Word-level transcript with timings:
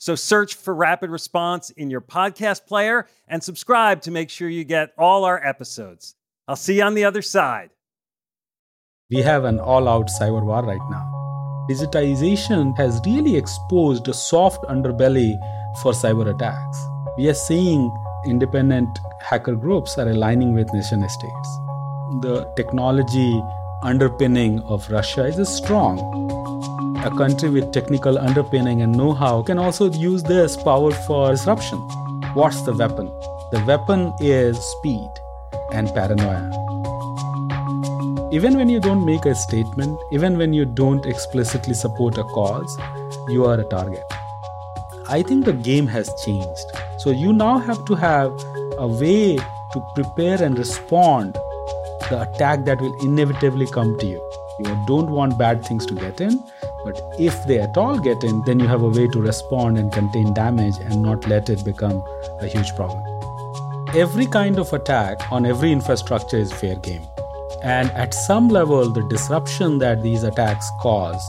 So 0.00 0.14
search 0.14 0.54
for 0.54 0.72
Rapid 0.72 1.10
Response 1.10 1.70
in 1.70 1.90
your 1.90 2.00
podcast 2.00 2.66
player 2.66 3.06
and 3.26 3.42
subscribe 3.42 4.00
to 4.02 4.12
make 4.12 4.30
sure 4.30 4.48
you 4.48 4.62
get 4.62 4.92
all 4.96 5.24
our 5.24 5.44
episodes. 5.44 6.14
I'll 6.46 6.54
see 6.54 6.76
you 6.76 6.84
on 6.84 6.94
the 6.94 7.04
other 7.04 7.20
side. 7.20 7.70
We 9.10 9.22
have 9.22 9.42
an 9.42 9.58
all 9.58 9.88
out 9.88 10.08
cyber 10.08 10.44
war 10.44 10.62
right 10.62 10.78
now. 10.88 11.66
Digitization 11.68 12.76
has 12.76 13.00
really 13.04 13.36
exposed 13.36 14.06
a 14.06 14.14
soft 14.14 14.62
underbelly 14.66 15.36
for 15.82 15.92
cyber 15.92 16.32
attacks. 16.32 16.78
We 17.18 17.28
are 17.28 17.34
seeing 17.34 17.92
independent 18.24 18.88
hacker 19.20 19.56
groups 19.56 19.98
are 19.98 20.08
aligning 20.08 20.54
with 20.54 20.72
nation 20.72 21.06
states. 21.08 21.48
The 22.22 22.50
technology 22.56 23.42
underpinning 23.82 24.60
of 24.60 24.88
Russia 24.90 25.26
is 25.26 25.48
strong 25.48 25.98
a 27.04 27.10
country 27.10 27.48
with 27.48 27.72
technical 27.72 28.18
underpinning 28.18 28.82
and 28.82 28.92
know 28.92 29.12
how 29.12 29.42
can 29.42 29.58
also 29.58 29.90
use 29.92 30.22
this 30.22 30.56
power 30.56 30.90
for 30.90 31.30
disruption. 31.30 31.78
What's 32.34 32.62
the 32.62 32.72
weapon? 32.72 33.06
The 33.52 33.62
weapon 33.66 34.12
is 34.20 34.58
speed 34.58 35.08
and 35.72 35.88
paranoia. 35.94 36.50
Even 38.32 38.56
when 38.56 38.68
you 38.68 38.80
don't 38.80 39.06
make 39.06 39.24
a 39.24 39.34
statement, 39.34 39.98
even 40.12 40.36
when 40.36 40.52
you 40.52 40.64
don't 40.64 41.06
explicitly 41.06 41.74
support 41.74 42.18
a 42.18 42.24
cause, 42.24 42.76
you 43.28 43.44
are 43.44 43.58
a 43.60 43.64
target. 43.64 44.04
I 45.08 45.22
think 45.22 45.44
the 45.44 45.52
game 45.52 45.86
has 45.86 46.10
changed. 46.24 46.66
So 46.98 47.10
you 47.10 47.32
now 47.32 47.58
have 47.58 47.84
to 47.86 47.94
have 47.94 48.32
a 48.76 48.86
way 48.86 49.36
to 49.36 49.82
prepare 49.94 50.42
and 50.42 50.58
respond 50.58 51.34
the 52.10 52.22
attack 52.22 52.64
that 52.64 52.80
will 52.80 52.94
inevitably 53.02 53.66
come 53.66 53.96
to 53.98 54.06
you. 54.06 54.30
You 54.58 54.84
don't 54.86 55.10
want 55.10 55.38
bad 55.38 55.64
things 55.64 55.86
to 55.86 55.94
get 55.94 56.20
in, 56.20 56.42
but 56.88 57.14
if 57.18 57.46
they 57.46 57.58
at 57.60 57.76
all 57.76 57.98
get 57.98 58.24
in, 58.24 58.42
then 58.46 58.58
you 58.58 58.66
have 58.66 58.80
a 58.80 58.88
way 58.88 59.06
to 59.08 59.20
respond 59.20 59.76
and 59.76 59.92
contain 59.92 60.32
damage 60.32 60.76
and 60.80 61.02
not 61.02 61.28
let 61.28 61.50
it 61.50 61.62
become 61.62 62.02
a 62.40 62.46
huge 62.46 62.74
problem. 62.76 63.02
Every 63.94 64.24
kind 64.26 64.58
of 64.58 64.72
attack 64.72 65.20
on 65.30 65.44
every 65.44 65.70
infrastructure 65.70 66.38
is 66.38 66.50
fair 66.50 66.76
game. 66.76 67.02
And 67.62 67.90
at 67.90 68.14
some 68.14 68.48
level, 68.48 68.88
the 68.90 69.06
disruption 69.08 69.78
that 69.80 70.02
these 70.02 70.22
attacks 70.22 70.70
cause 70.80 71.22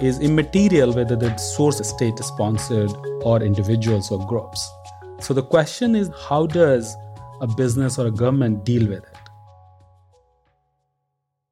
is 0.00 0.20
immaterial 0.20 0.92
whether 0.92 1.16
the 1.16 1.34
source 1.38 1.78
state 1.88 2.20
is 2.20 2.26
sponsored 2.26 2.90
or 3.22 3.42
individuals 3.42 4.10
or 4.10 4.26
groups. 4.26 4.70
So 5.20 5.32
the 5.32 5.42
question 5.42 5.94
is 5.94 6.10
how 6.28 6.46
does 6.46 6.94
a 7.40 7.46
business 7.46 7.98
or 7.98 8.08
a 8.08 8.10
government 8.10 8.64
deal 8.64 8.86
with 8.86 9.04
it? 9.04 9.19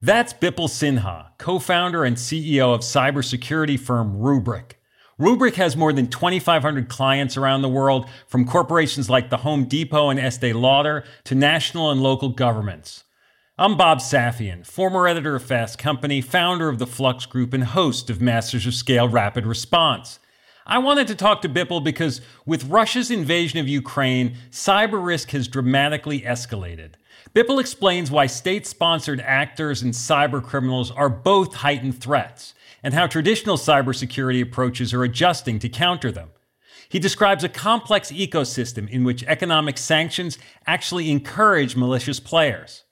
That's 0.00 0.32
Bipul 0.32 0.68
Sinha, 0.68 1.30
co 1.38 1.58
founder 1.58 2.04
and 2.04 2.16
CEO 2.16 2.72
of 2.72 2.82
cybersecurity 2.82 3.80
firm 3.80 4.14
Rubrik. 4.16 4.74
Rubrik 5.18 5.56
has 5.56 5.77
more 5.77 5.92
than 5.92 6.06
2,500 6.06 6.88
clients 6.88 7.36
around 7.36 7.62
the 7.62 7.68
world, 7.68 8.08
from 8.28 8.46
corporations 8.46 9.10
like 9.10 9.28
the 9.28 9.38
Home 9.38 9.64
Depot 9.64 10.08
and 10.08 10.20
Estee 10.20 10.52
Lauder 10.52 11.02
to 11.24 11.34
national 11.34 11.90
and 11.90 12.00
local 12.00 12.28
governments. 12.28 13.02
I'm 13.58 13.77
Bob 13.77 13.98
Safian, 13.98 14.64
former 14.64 15.08
editor 15.08 15.34
of 15.34 15.42
Fast 15.42 15.80
Company, 15.80 16.20
founder 16.20 16.68
of 16.68 16.78
the 16.78 16.86
Flux 16.86 17.27
Group, 17.27 17.52
and 17.52 17.64
host 17.64 18.08
of 18.08 18.20
Masters 18.20 18.68
of 18.68 18.74
Scale 18.74 19.08
Rapid 19.08 19.46
Response. 19.46 20.20
I 20.64 20.78
wanted 20.78 21.08
to 21.08 21.17
talk 21.17 21.42
to 21.42 21.48
Bipul 21.48 21.83
because 21.83 22.20
with 22.46 22.67
Russia's 22.67 23.11
invasion 23.11 23.58
of 23.58 23.67
Ukraine, 23.67 24.36
cyber 24.52 25.05
risk 25.05 25.30
has 25.30 25.48
dramatically 25.48 26.20
escalated. 26.20 26.92
Bipul 27.38 27.60
explains 27.60 28.10
why 28.10 28.26
state 28.26 28.66
sponsored 28.66 29.20
actors 29.20 29.80
and 29.80 29.92
cyber 29.92 30.42
criminals 30.42 30.90
are 30.90 31.08
both 31.08 31.54
heightened 31.54 32.00
threats, 32.00 32.52
and 32.82 32.92
how 32.92 33.06
traditional 33.06 33.56
cybersecurity 33.56 34.42
approaches 34.42 34.92
are 34.92 35.04
adjusting 35.04 35.60
to 35.60 35.68
counter 35.68 36.10
them. 36.10 36.30
He 36.88 36.98
describes 36.98 37.44
a 37.44 37.48
complex 37.48 38.10
ecosystem 38.10 38.90
in 38.90 39.04
which 39.04 39.22
economic 39.22 39.78
sanctions 39.78 40.36
actually 40.66 41.12
encourage 41.12 41.76
malicious 41.76 42.18
players. 42.18 42.82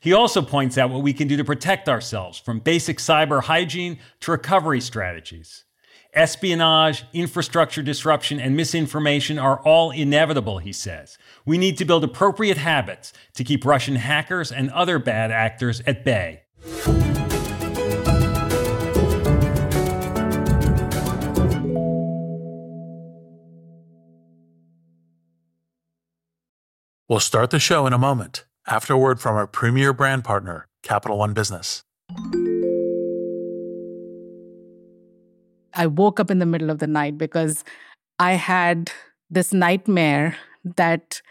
He 0.00 0.14
also 0.14 0.40
points 0.40 0.78
out 0.78 0.88
what 0.88 1.02
we 1.02 1.12
can 1.12 1.28
do 1.28 1.36
to 1.36 1.44
protect 1.44 1.86
ourselves, 1.86 2.38
from 2.38 2.60
basic 2.60 2.96
cyber 2.96 3.42
hygiene 3.42 3.98
to 4.20 4.30
recovery 4.30 4.80
strategies. 4.80 5.64
Espionage, 6.14 7.04
infrastructure 7.12 7.82
disruption, 7.82 8.40
and 8.40 8.56
misinformation 8.56 9.38
are 9.38 9.60
all 9.60 9.90
inevitable, 9.90 10.56
he 10.56 10.72
says. 10.72 11.18
We 11.46 11.58
need 11.58 11.78
to 11.78 11.84
build 11.84 12.04
appropriate 12.04 12.58
habits 12.58 13.12
to 13.34 13.44
keep 13.44 13.64
Russian 13.64 13.96
hackers 13.96 14.52
and 14.52 14.70
other 14.70 14.98
bad 14.98 15.30
actors 15.30 15.80
at 15.86 16.04
bay. 16.04 16.42
We'll 27.08 27.18
start 27.18 27.50
the 27.50 27.58
show 27.58 27.86
in 27.86 27.92
a 27.92 27.98
moment 27.98 28.44
after 28.68 28.94
a 28.94 28.98
word 28.98 29.20
from 29.20 29.34
our 29.34 29.48
premier 29.48 29.92
brand 29.92 30.22
partner, 30.22 30.68
Capital 30.84 31.18
One 31.18 31.32
Business. 31.32 31.82
I 35.74 35.86
woke 35.86 36.20
up 36.20 36.30
in 36.30 36.38
the 36.38 36.46
middle 36.46 36.70
of 36.70 36.78
the 36.78 36.86
night 36.86 37.18
because 37.18 37.64
I 38.20 38.32
had 38.32 38.92
this 39.28 39.52
nightmare 39.52 40.36
that 40.64 41.22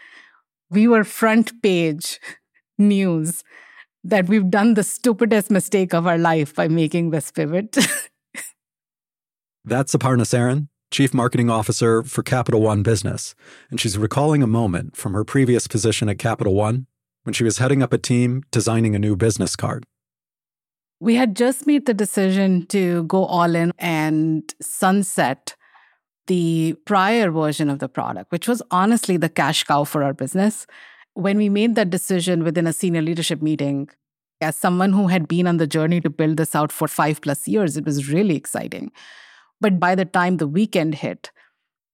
we 0.70 0.86
were 0.88 1.04
front 1.04 1.62
page 1.62 2.20
news 2.78 3.44
that 4.02 4.28
we've 4.28 4.50
done 4.50 4.74
the 4.74 4.82
stupidest 4.82 5.50
mistake 5.50 5.92
of 5.92 6.06
our 6.06 6.18
life 6.18 6.54
by 6.54 6.68
making 6.68 7.10
this 7.10 7.30
pivot. 7.30 7.76
That's 9.64 9.94
Aparna 9.94 10.22
Saran, 10.22 10.68
Chief 10.90 11.12
Marketing 11.12 11.50
Officer 11.50 12.02
for 12.02 12.22
Capital 12.22 12.62
One 12.62 12.82
Business, 12.82 13.34
and 13.70 13.78
she's 13.78 13.98
recalling 13.98 14.42
a 14.42 14.46
moment 14.46 14.96
from 14.96 15.12
her 15.12 15.24
previous 15.24 15.66
position 15.66 16.08
at 16.08 16.18
Capital 16.18 16.54
One 16.54 16.86
when 17.24 17.34
she 17.34 17.44
was 17.44 17.58
heading 17.58 17.82
up 17.82 17.92
a 17.92 17.98
team 17.98 18.42
designing 18.50 18.94
a 18.94 18.98
new 18.98 19.16
business 19.16 19.54
card. 19.54 19.84
We 20.98 21.14
had 21.14 21.36
just 21.36 21.66
made 21.66 21.86
the 21.86 21.94
decision 21.94 22.66
to 22.66 23.04
go 23.04 23.24
all 23.24 23.54
in 23.54 23.72
and 23.78 24.52
sunset 24.60 25.56
the 26.30 26.76
prior 26.84 27.28
version 27.28 27.68
of 27.68 27.80
the 27.80 27.88
product, 27.88 28.30
which 28.30 28.46
was 28.46 28.62
honestly 28.70 29.16
the 29.16 29.28
cash 29.28 29.64
cow 29.64 29.82
for 29.82 30.04
our 30.04 30.12
business. 30.12 30.64
When 31.14 31.36
we 31.36 31.48
made 31.48 31.74
that 31.74 31.90
decision 31.90 32.44
within 32.44 32.68
a 32.68 32.72
senior 32.72 33.02
leadership 33.02 33.42
meeting, 33.42 33.88
as 34.40 34.54
someone 34.54 34.92
who 34.92 35.08
had 35.08 35.26
been 35.26 35.48
on 35.48 35.56
the 35.56 35.66
journey 35.66 36.00
to 36.00 36.08
build 36.08 36.36
this 36.36 36.54
out 36.54 36.70
for 36.70 36.86
five 36.86 37.20
plus 37.20 37.48
years, 37.48 37.76
it 37.76 37.84
was 37.84 38.08
really 38.08 38.36
exciting. 38.36 38.92
But 39.60 39.80
by 39.80 39.96
the 39.96 40.04
time 40.04 40.36
the 40.36 40.46
weekend 40.46 40.94
hit, 40.94 41.32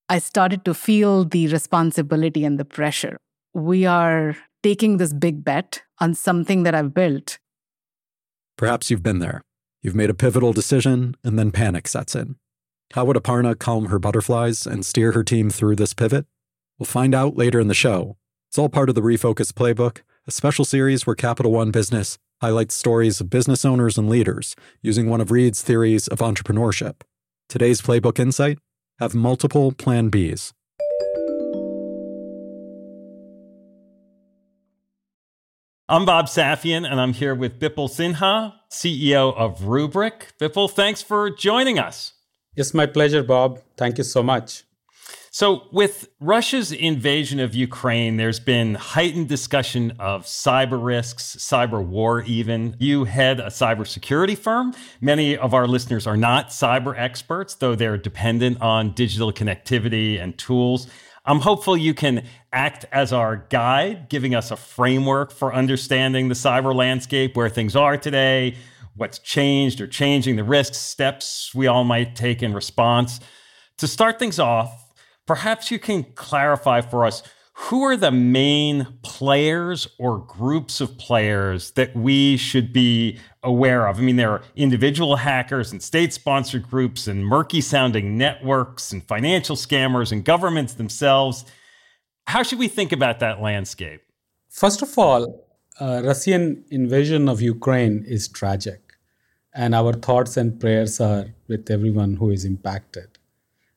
I 0.07 0.19
started 0.19 0.63
to 0.65 0.75
feel 0.75 1.25
the 1.25 1.47
responsibility 1.47 2.45
and 2.45 2.59
the 2.59 2.63
pressure. 2.63 3.17
We 3.55 3.87
are 3.87 4.37
taking 4.61 4.97
this 4.97 5.13
big 5.13 5.43
bet 5.43 5.81
on 5.99 6.13
something 6.13 6.61
that 6.61 6.75
I've 6.75 6.93
built 6.93 7.39
Perhaps 8.57 8.89
you've 8.89 9.03
been 9.03 9.19
there. 9.19 9.43
You've 9.83 9.95
made 9.95 10.09
a 10.09 10.15
pivotal 10.15 10.51
decision, 10.51 11.15
and 11.23 11.37
then 11.37 11.51
panic 11.51 11.87
sets 11.87 12.15
in. 12.15 12.35
How 12.93 13.03
would 13.03 13.17
Aparna 13.17 13.57
calm 13.57 13.87
her 13.87 13.99
butterflies 13.99 14.65
and 14.65 14.85
steer 14.85 15.11
her 15.11 15.23
team 15.23 15.49
through 15.49 15.75
this 15.75 15.93
pivot? 15.93 16.25
We'll 16.79 16.85
find 16.85 17.13
out 17.13 17.35
later 17.35 17.59
in 17.59 17.67
the 17.67 17.73
show. 17.73 18.15
It's 18.49 18.57
all 18.57 18.69
part 18.69 18.87
of 18.87 18.95
the 18.95 19.01
Refocus 19.01 19.51
Playbook, 19.51 20.03
a 20.25 20.31
special 20.31 20.63
series 20.63 21.05
where 21.05 21.15
Capital 21.15 21.51
One 21.51 21.71
Business 21.71 22.17
highlights 22.39 22.75
stories 22.75 23.19
of 23.19 23.29
business 23.29 23.65
owners 23.65 23.97
and 23.97 24.09
leaders 24.09 24.55
using 24.81 25.09
one 25.09 25.19
of 25.19 25.31
Reid's 25.31 25.61
theories 25.61 26.07
of 26.07 26.19
entrepreneurship. 26.19 27.01
Today's 27.49 27.81
Playbook 27.81 28.19
Insight 28.19 28.59
have 28.99 29.13
multiple 29.13 29.73
Plan 29.73 30.09
Bs. 30.09 30.53
I'm 35.89 36.05
Bob 36.05 36.27
Safian, 36.27 36.89
and 36.89 37.01
I'm 37.01 37.13
here 37.13 37.35
with 37.35 37.59
Bipul 37.59 37.89
Sinha, 37.89 38.53
CEO 38.71 39.35
of 39.35 39.59
Rubrik. 39.59 40.33
Bipul, 40.39 40.69
thanks 40.69 41.01
for 41.01 41.29
joining 41.29 41.79
us. 41.79 42.13
It's 42.57 42.73
my 42.73 42.87
pleasure, 42.87 43.21
Bob. 43.21 43.61
Thank 43.77 43.99
you 43.99 44.03
so 44.03 44.23
much. 44.23 44.63
So, 45.29 45.67
with 45.71 46.09
Russia's 46.19 46.71
invasion 46.71 47.39
of 47.39 47.53
Ukraine, 47.53 48.17
there's 48.17 48.39
been 48.39 48.73
heightened 48.73 49.29
discussion 49.29 49.93
of 49.99 50.25
cyber 50.25 50.83
risks, 50.83 51.35
cyber 51.39 51.85
war, 51.85 52.23
even. 52.23 52.75
You 52.79 53.03
head 53.03 53.39
a 53.39 53.45
cybersecurity 53.45 54.35
firm. 54.35 54.73
Many 54.99 55.37
of 55.37 55.53
our 55.53 55.67
listeners 55.67 56.07
are 56.07 56.17
not 56.17 56.49
cyber 56.49 56.97
experts, 56.97 57.53
though 57.53 57.75
they're 57.75 57.99
dependent 57.99 58.59
on 58.61 58.93
digital 58.93 59.31
connectivity 59.31 60.19
and 60.19 60.35
tools. 60.35 60.87
I'm 61.23 61.41
hopeful 61.41 61.77
you 61.77 61.93
can 61.93 62.23
act 62.51 62.85
as 62.91 63.13
our 63.13 63.45
guide, 63.49 64.09
giving 64.09 64.33
us 64.33 64.49
a 64.49 64.55
framework 64.55 65.31
for 65.31 65.53
understanding 65.53 66.29
the 66.29 66.35
cyber 66.35 66.73
landscape, 66.73 67.35
where 67.35 67.49
things 67.49 67.75
are 67.75 67.97
today, 67.97 68.55
what's 68.97 69.19
changed 69.19 69.79
or 69.79 69.87
changing, 69.87 70.35
the 70.35 70.43
risks, 70.43 70.77
steps 70.77 71.53
we 71.55 71.67
all 71.67 71.83
might 71.83 72.15
take 72.15 72.43
in 72.43 72.53
response. 72.53 73.19
To 73.77 73.87
start 73.87 74.19
things 74.19 74.39
off, 74.39 74.93
perhaps 75.25 75.71
you 75.71 75.79
can 75.79 76.03
clarify 76.15 76.81
for 76.81 77.05
us 77.05 77.23
who 77.59 77.81
are 77.83 77.97
the 77.97 78.11
main 78.11 78.85
players 79.01 79.87
or 79.97 80.19
groups 80.19 80.79
of 80.79 80.95
players 80.99 81.71
that 81.71 81.95
we 81.95 82.37
should 82.37 82.71
be 82.71 83.17
aware 83.41 83.87
of? 83.87 83.97
I 83.97 84.01
mean, 84.01 84.15
there 84.15 84.29
are 84.29 84.43
individual 84.55 85.15
hackers 85.15 85.71
and 85.71 85.81
state 85.81 86.13
sponsored 86.13 86.69
groups 86.69 87.07
and 87.07 87.25
murky 87.25 87.61
sounding 87.61 88.15
networks 88.15 88.91
and 88.91 89.03
financial 89.03 89.55
scammers 89.55 90.11
and 90.11 90.23
governments 90.23 90.75
themselves. 90.75 91.45
How 92.27 92.43
should 92.43 92.59
we 92.59 92.67
think 92.67 92.91
about 92.91 93.19
that 93.21 93.41
landscape? 93.41 94.01
First 94.49 94.83
of 94.83 94.95
all, 94.95 95.43
uh, 95.79 96.01
Russian 96.03 96.63
invasion 96.69 97.27
of 97.27 97.41
Ukraine 97.41 98.03
is 98.07 98.27
tragic, 98.27 98.86
and 99.57 99.75
our 99.75 99.91
thoughts 99.91 100.37
and 100.37 100.59
prayers 100.59 101.01
are 101.01 101.25
with 101.49 101.69
everyone 101.69 102.15
who 102.15 102.29
is 102.29 102.45
impacted. 102.45 103.17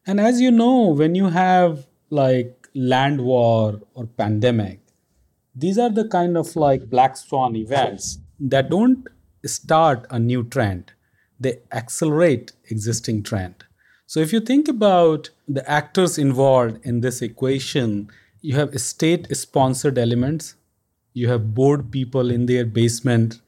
And 0.07 0.21
as 0.21 0.41
you 0.41 0.51
know, 0.51 0.89
when 0.89 1.15
you 1.15 1.31
have 1.31 1.87
like 2.11 2.61
land 2.75 3.21
war 3.21 3.81
or 3.95 4.07
pandemic 4.07 4.81
these 5.55 5.79
are 5.79 5.91
the 5.91 6.07
kind 6.09 6.37
of 6.37 6.55
like 6.55 6.89
black 6.89 7.17
swan 7.17 7.57
events 7.57 8.19
that 8.39 8.71
don't 8.71 9.09
start 9.45 10.07
a 10.11 10.19
new 10.19 10.45
trend 10.45 10.93
they 11.39 11.59
accelerate 11.73 12.53
existing 12.71 13.23
trend 13.23 13.65
so 14.07 14.21
if 14.21 14.33
you 14.33 14.41
think 14.41 14.69
about 14.69 15.31
the 15.49 15.69
actors 15.69 16.19
involved 16.19 16.79
in 16.85 17.01
this 17.01 17.21
equation 17.23 18.09
you 18.41 18.55
have 18.55 18.81
state 18.81 19.27
sponsored 19.37 19.99
elements 19.99 20.55
you 21.13 21.29
have 21.29 21.55
bored 21.55 21.91
people 21.91 22.31
in 22.31 22.47
their 22.47 22.65
basement 22.65 23.41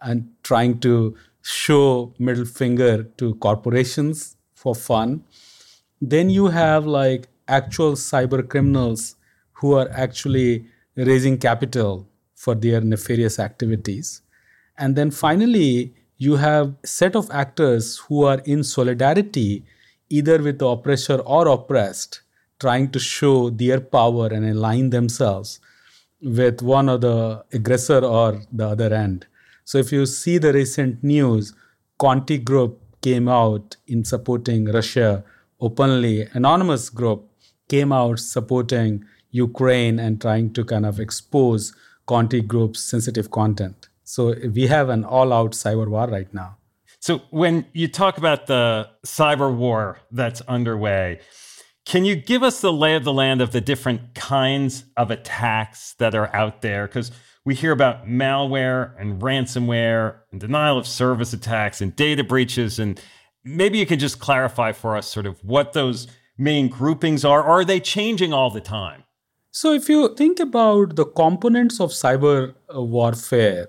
and 0.00 0.28
trying 0.42 0.78
to 0.80 1.16
show 1.44 2.12
middle 2.18 2.44
finger 2.44 3.04
to 3.18 3.34
corporations 3.36 4.36
for 4.54 4.74
fun 4.74 5.22
then 6.00 6.28
you 6.28 6.48
have 6.48 6.86
like 6.86 7.28
actual 7.48 7.92
cyber 7.92 8.46
criminals 8.46 9.16
who 9.52 9.72
are 9.74 9.88
actually 9.90 10.66
raising 10.96 11.38
capital 11.38 12.06
for 12.34 12.54
their 12.54 12.80
nefarious 12.80 13.38
activities. 13.38 14.22
And 14.76 14.96
then 14.96 15.10
finally, 15.10 15.94
you 16.18 16.36
have 16.36 16.74
set 16.84 17.16
of 17.16 17.30
actors 17.30 17.98
who 17.98 18.24
are 18.24 18.40
in 18.44 18.64
solidarity 18.64 19.64
either 20.10 20.42
with 20.42 20.58
the 20.58 20.66
oppressor 20.66 21.16
or 21.20 21.48
oppressed, 21.48 22.20
trying 22.60 22.90
to 22.90 22.98
show 22.98 23.50
their 23.50 23.80
power 23.80 24.26
and 24.26 24.44
align 24.44 24.90
themselves 24.90 25.60
with 26.20 26.60
one 26.62 26.88
of 26.88 27.00
the 27.00 27.44
aggressor 27.52 28.04
or 28.04 28.42
the 28.52 28.68
other 28.68 28.92
end. 28.92 29.26
So 29.64 29.78
if 29.78 29.92
you 29.92 30.06
see 30.06 30.38
the 30.38 30.52
recent 30.52 31.02
news, 31.02 31.54
Conti 31.98 32.38
Group 32.38 32.80
came 33.00 33.28
out 33.28 33.76
in 33.86 34.04
supporting 34.04 34.66
Russia 34.66 35.24
openly, 35.60 36.28
anonymous 36.32 36.90
group 36.90 37.30
came 37.68 37.92
out 37.92 38.18
supporting 38.18 39.04
Ukraine 39.30 39.98
and 39.98 40.20
trying 40.20 40.52
to 40.52 40.64
kind 40.64 40.86
of 40.86 41.00
expose 41.00 41.74
Conti 42.06 42.40
Group's 42.40 42.80
sensitive 42.80 43.30
content. 43.30 43.88
So 44.04 44.34
we 44.52 44.66
have 44.66 44.90
an 44.90 45.04
all 45.04 45.32
out 45.32 45.52
cyber 45.52 45.88
war 45.88 46.06
right 46.06 46.32
now. 46.32 46.58
So 47.00 47.22
when 47.30 47.66
you 47.72 47.88
talk 47.88 48.18
about 48.18 48.46
the 48.46 48.88
cyber 49.06 49.54
war 49.54 49.98
that's 50.10 50.40
underway, 50.42 51.20
can 51.84 52.04
you 52.04 52.16
give 52.16 52.42
us 52.42 52.60
the 52.60 52.72
lay 52.72 52.94
of 52.96 53.04
the 53.04 53.12
land 53.12 53.40
of 53.42 53.52
the 53.52 53.60
different 53.60 54.14
kinds 54.14 54.84
of 54.96 55.10
attacks 55.10 55.94
that 55.98 56.14
are 56.14 56.34
out 56.34 56.62
there? 56.62 56.86
Because 56.86 57.10
we 57.44 57.54
hear 57.54 57.72
about 57.72 58.06
malware 58.06 58.98
and 58.98 59.20
ransomware 59.20 60.16
and 60.32 60.40
denial 60.40 60.78
of 60.78 60.86
service 60.86 61.32
attacks 61.32 61.80
and 61.80 61.94
data 61.94 62.24
breaches. 62.24 62.78
And 62.78 63.00
maybe 63.44 63.78
you 63.78 63.86
can 63.86 63.98
just 63.98 64.18
clarify 64.18 64.72
for 64.72 64.96
us 64.96 65.06
sort 65.06 65.26
of 65.26 65.38
what 65.44 65.74
those 65.74 66.06
main 66.38 66.68
groupings 66.68 67.24
are, 67.24 67.42
are 67.42 67.64
they 67.64 67.80
changing 67.80 68.32
all 68.32 68.50
the 68.50 68.60
time? 68.60 69.04
So, 69.50 69.72
if 69.72 69.88
you 69.88 70.12
think 70.16 70.40
about 70.40 70.96
the 70.96 71.04
components 71.04 71.80
of 71.80 71.90
cyber 71.90 72.54
uh, 72.74 72.82
warfare, 72.82 73.68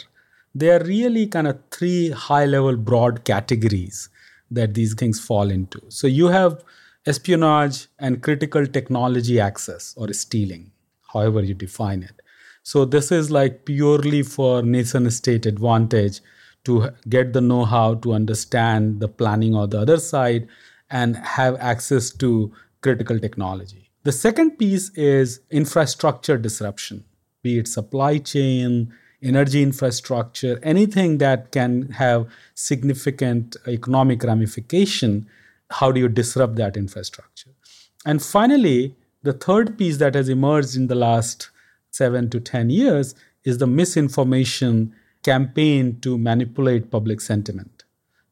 there 0.55 0.79
are 0.79 0.83
really 0.83 1.27
kind 1.27 1.45
of 1.45 1.59
three 1.69 2.09
high 2.09 2.45
level 2.45 2.75
broad 2.75 3.23
categories 3.23 4.09
that 4.49 4.73
these 4.73 4.95
things 4.95 5.19
fall 5.19 5.51
into. 5.51 5.79
So, 5.89 6.07
you 6.07 6.29
have 6.29 6.63
espionage 7.05 7.85
and 7.99 8.23
critical 8.23 8.65
technology 8.65 9.39
access 9.39 9.93
or 9.95 10.11
stealing, 10.13 10.71
however 11.13 11.43
you 11.43 11.53
define 11.53 12.01
it. 12.01 12.19
So, 12.65 12.83
this 12.83 13.11
is 13.11 13.29
like 13.29 13.65
purely 13.65 14.23
for 14.23 14.63
nation 14.63 15.09
state 15.11 15.45
advantage 15.45 16.19
to 16.63 16.89
get 17.07 17.31
the 17.33 17.39
know 17.39 17.63
how 17.63 17.93
to 17.93 18.13
understand 18.13 19.01
the 19.01 19.07
planning 19.07 19.53
on 19.53 19.69
the 19.69 19.81
other 19.81 19.97
side 19.97 20.47
and 20.89 21.15
have 21.15 21.55
access 21.59 22.09
to 22.13 22.51
critical 22.81 23.19
technology. 23.19 23.91
The 24.01 24.11
second 24.11 24.57
piece 24.57 24.89
is 24.95 25.41
infrastructure 25.51 26.39
disruption, 26.39 27.03
be 27.43 27.59
it 27.59 27.67
supply 27.67 28.17
chain, 28.17 28.91
energy 29.21 29.61
infrastructure, 29.61 30.59
anything 30.63 31.19
that 31.19 31.51
can 31.51 31.89
have 31.89 32.25
significant 32.55 33.57
economic 33.67 34.23
ramification. 34.23 35.27
How 35.69 35.91
do 35.91 35.99
you 35.99 36.09
disrupt 36.09 36.55
that 36.55 36.77
infrastructure? 36.77 37.51
And 38.07 38.23
finally, 38.23 38.95
the 39.21 39.33
third 39.33 39.77
piece 39.77 39.97
that 39.97 40.15
has 40.15 40.29
emerged 40.29 40.75
in 40.75 40.87
the 40.87 40.95
last 40.95 41.51
seven 41.95 42.29
to 42.29 42.39
10 42.39 42.69
years 42.69 43.15
is 43.43 43.57
the 43.57 43.67
misinformation 43.67 44.93
campaign 45.23 45.99
to 46.01 46.17
manipulate 46.17 46.91
public 46.91 47.21
sentiment. 47.21 47.83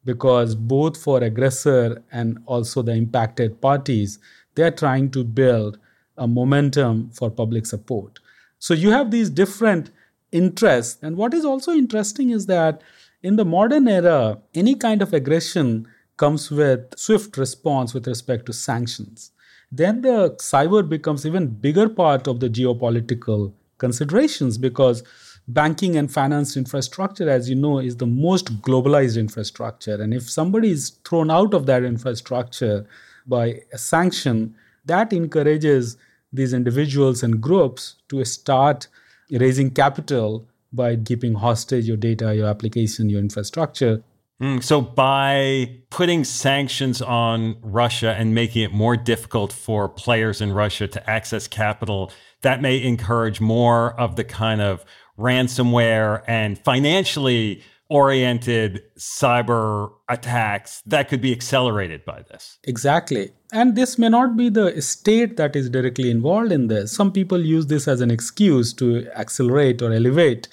Because 0.04 0.54
both 0.54 0.96
for 0.96 1.22
aggressor 1.22 2.02
and 2.12 2.38
also 2.46 2.82
the 2.82 2.92
impacted 2.92 3.60
parties 3.60 4.18
they're 4.54 4.70
trying 4.70 5.10
to 5.10 5.24
build 5.24 5.78
a 6.16 6.28
momentum 6.28 7.10
for 7.10 7.28
public 7.28 7.66
support. 7.66 8.20
So 8.60 8.72
you 8.72 8.92
have 8.92 9.10
these 9.10 9.30
different 9.30 9.90
interests 10.30 11.02
and 11.02 11.16
what 11.16 11.34
is 11.34 11.44
also 11.44 11.72
interesting 11.72 12.30
is 12.30 12.46
that 12.46 12.82
in 13.22 13.36
the 13.36 13.44
modern 13.44 13.88
era 13.88 14.38
any 14.54 14.74
kind 14.74 15.00
of 15.00 15.12
aggression 15.12 15.86
comes 16.16 16.50
with 16.50 16.96
swift 16.96 17.36
response 17.36 17.94
with 17.94 18.06
respect 18.06 18.46
to 18.46 18.52
sanctions 18.52 19.30
then 19.78 20.02
the 20.02 20.30
cyber 20.40 20.88
becomes 20.88 21.26
even 21.26 21.48
bigger 21.48 21.88
part 21.88 22.26
of 22.28 22.40
the 22.40 22.48
geopolitical 22.48 23.52
considerations 23.78 24.56
because 24.56 25.02
banking 25.48 25.96
and 25.96 26.12
finance 26.12 26.56
infrastructure, 26.56 27.28
as 27.28 27.48
you 27.48 27.54
know, 27.54 27.78
is 27.78 27.96
the 27.96 28.06
most 28.06 28.62
globalized 28.62 29.18
infrastructure. 29.18 30.00
And 30.00 30.14
if 30.14 30.30
somebody 30.30 30.70
is 30.70 30.90
thrown 31.04 31.30
out 31.30 31.54
of 31.54 31.66
that 31.66 31.84
infrastructure 31.84 32.86
by 33.26 33.60
a 33.72 33.78
sanction, 33.78 34.54
that 34.86 35.12
encourages 35.12 35.96
these 36.32 36.52
individuals 36.52 37.22
and 37.22 37.40
groups 37.40 37.96
to 38.08 38.24
start 38.24 38.88
raising 39.30 39.70
capital 39.70 40.46
by 40.72 40.96
keeping 40.96 41.34
hostage 41.34 41.86
your 41.86 41.96
data, 41.96 42.34
your 42.34 42.48
application, 42.48 43.08
your 43.08 43.20
infrastructure. 43.20 44.02
Mm, 44.42 44.62
so, 44.62 44.80
by 44.80 45.78
putting 45.90 46.24
sanctions 46.24 47.00
on 47.00 47.56
Russia 47.62 48.14
and 48.18 48.34
making 48.34 48.62
it 48.62 48.72
more 48.72 48.96
difficult 48.96 49.52
for 49.52 49.88
players 49.88 50.40
in 50.40 50.52
Russia 50.52 50.88
to 50.88 51.10
access 51.10 51.46
capital, 51.46 52.10
that 52.42 52.60
may 52.60 52.82
encourage 52.82 53.40
more 53.40 53.98
of 53.98 54.16
the 54.16 54.24
kind 54.24 54.60
of 54.60 54.84
ransomware 55.16 56.22
and 56.26 56.58
financially 56.58 57.62
oriented 57.88 58.82
cyber 58.98 59.92
attacks 60.08 60.82
that 60.86 61.08
could 61.08 61.20
be 61.20 61.32
accelerated 61.32 62.04
by 62.04 62.22
this. 62.30 62.58
Exactly. 62.64 63.30
And 63.52 63.76
this 63.76 63.98
may 63.98 64.08
not 64.08 64.36
be 64.36 64.48
the 64.48 64.80
state 64.82 65.36
that 65.36 65.54
is 65.54 65.70
directly 65.70 66.10
involved 66.10 66.50
in 66.50 66.66
this. 66.66 66.92
Some 66.92 67.12
people 67.12 67.40
use 67.40 67.66
this 67.66 67.86
as 67.86 68.00
an 68.00 68.10
excuse 68.10 68.72
to 68.74 69.06
accelerate 69.14 69.80
or 69.80 69.92
elevate 69.92 70.48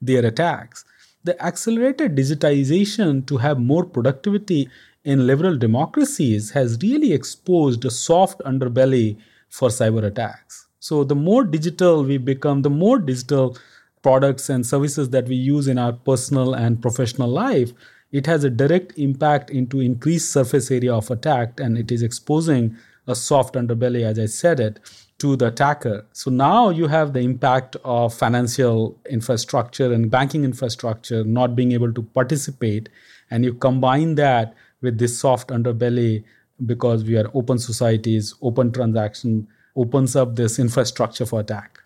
their 0.00 0.24
attacks. 0.24 0.84
The 1.26 1.44
accelerated 1.44 2.14
digitization 2.14 3.26
to 3.26 3.38
have 3.38 3.58
more 3.58 3.84
productivity 3.84 4.70
in 5.02 5.26
liberal 5.26 5.58
democracies 5.58 6.52
has 6.52 6.78
really 6.80 7.12
exposed 7.12 7.84
a 7.84 7.90
soft 7.90 8.38
underbelly 8.44 9.16
for 9.48 9.68
cyber 9.68 10.04
attacks. 10.04 10.68
So, 10.78 11.02
the 11.02 11.16
more 11.16 11.42
digital 11.42 12.04
we 12.04 12.18
become, 12.18 12.62
the 12.62 12.70
more 12.70 13.00
digital 13.00 13.58
products 14.02 14.48
and 14.48 14.64
services 14.64 15.10
that 15.10 15.26
we 15.26 15.34
use 15.34 15.66
in 15.66 15.78
our 15.78 15.94
personal 15.94 16.54
and 16.54 16.80
professional 16.80 17.28
life, 17.28 17.72
it 18.12 18.26
has 18.26 18.44
a 18.44 18.50
direct 18.50 18.96
impact 18.96 19.50
into 19.50 19.80
increased 19.80 20.30
surface 20.30 20.70
area 20.70 20.94
of 20.94 21.10
attack 21.10 21.58
and 21.58 21.76
it 21.76 21.90
is 21.90 22.04
exposing 22.04 22.76
a 23.06 23.14
soft 23.14 23.54
underbelly, 23.54 24.02
as 24.02 24.18
I 24.18 24.26
said 24.26 24.60
it, 24.60 24.80
to 25.18 25.36
the 25.36 25.48
attacker. 25.48 26.06
So 26.12 26.30
now 26.30 26.70
you 26.70 26.88
have 26.88 27.12
the 27.12 27.20
impact 27.20 27.76
of 27.84 28.12
financial 28.14 28.98
infrastructure 29.08 29.92
and 29.92 30.10
banking 30.10 30.44
infrastructure 30.44 31.24
not 31.24 31.56
being 31.56 31.72
able 31.72 31.92
to 31.92 32.02
participate. 32.02 32.88
And 33.30 33.44
you 33.44 33.54
combine 33.54 34.16
that 34.16 34.54
with 34.82 34.98
this 34.98 35.18
soft 35.18 35.48
underbelly 35.48 36.24
because 36.64 37.04
we 37.04 37.16
are 37.16 37.30
open 37.34 37.58
societies, 37.58 38.34
open 38.42 38.72
transaction 38.72 39.48
opens 39.76 40.16
up 40.16 40.36
this 40.36 40.58
infrastructure 40.58 41.26
for 41.26 41.40
attack. 41.40 41.80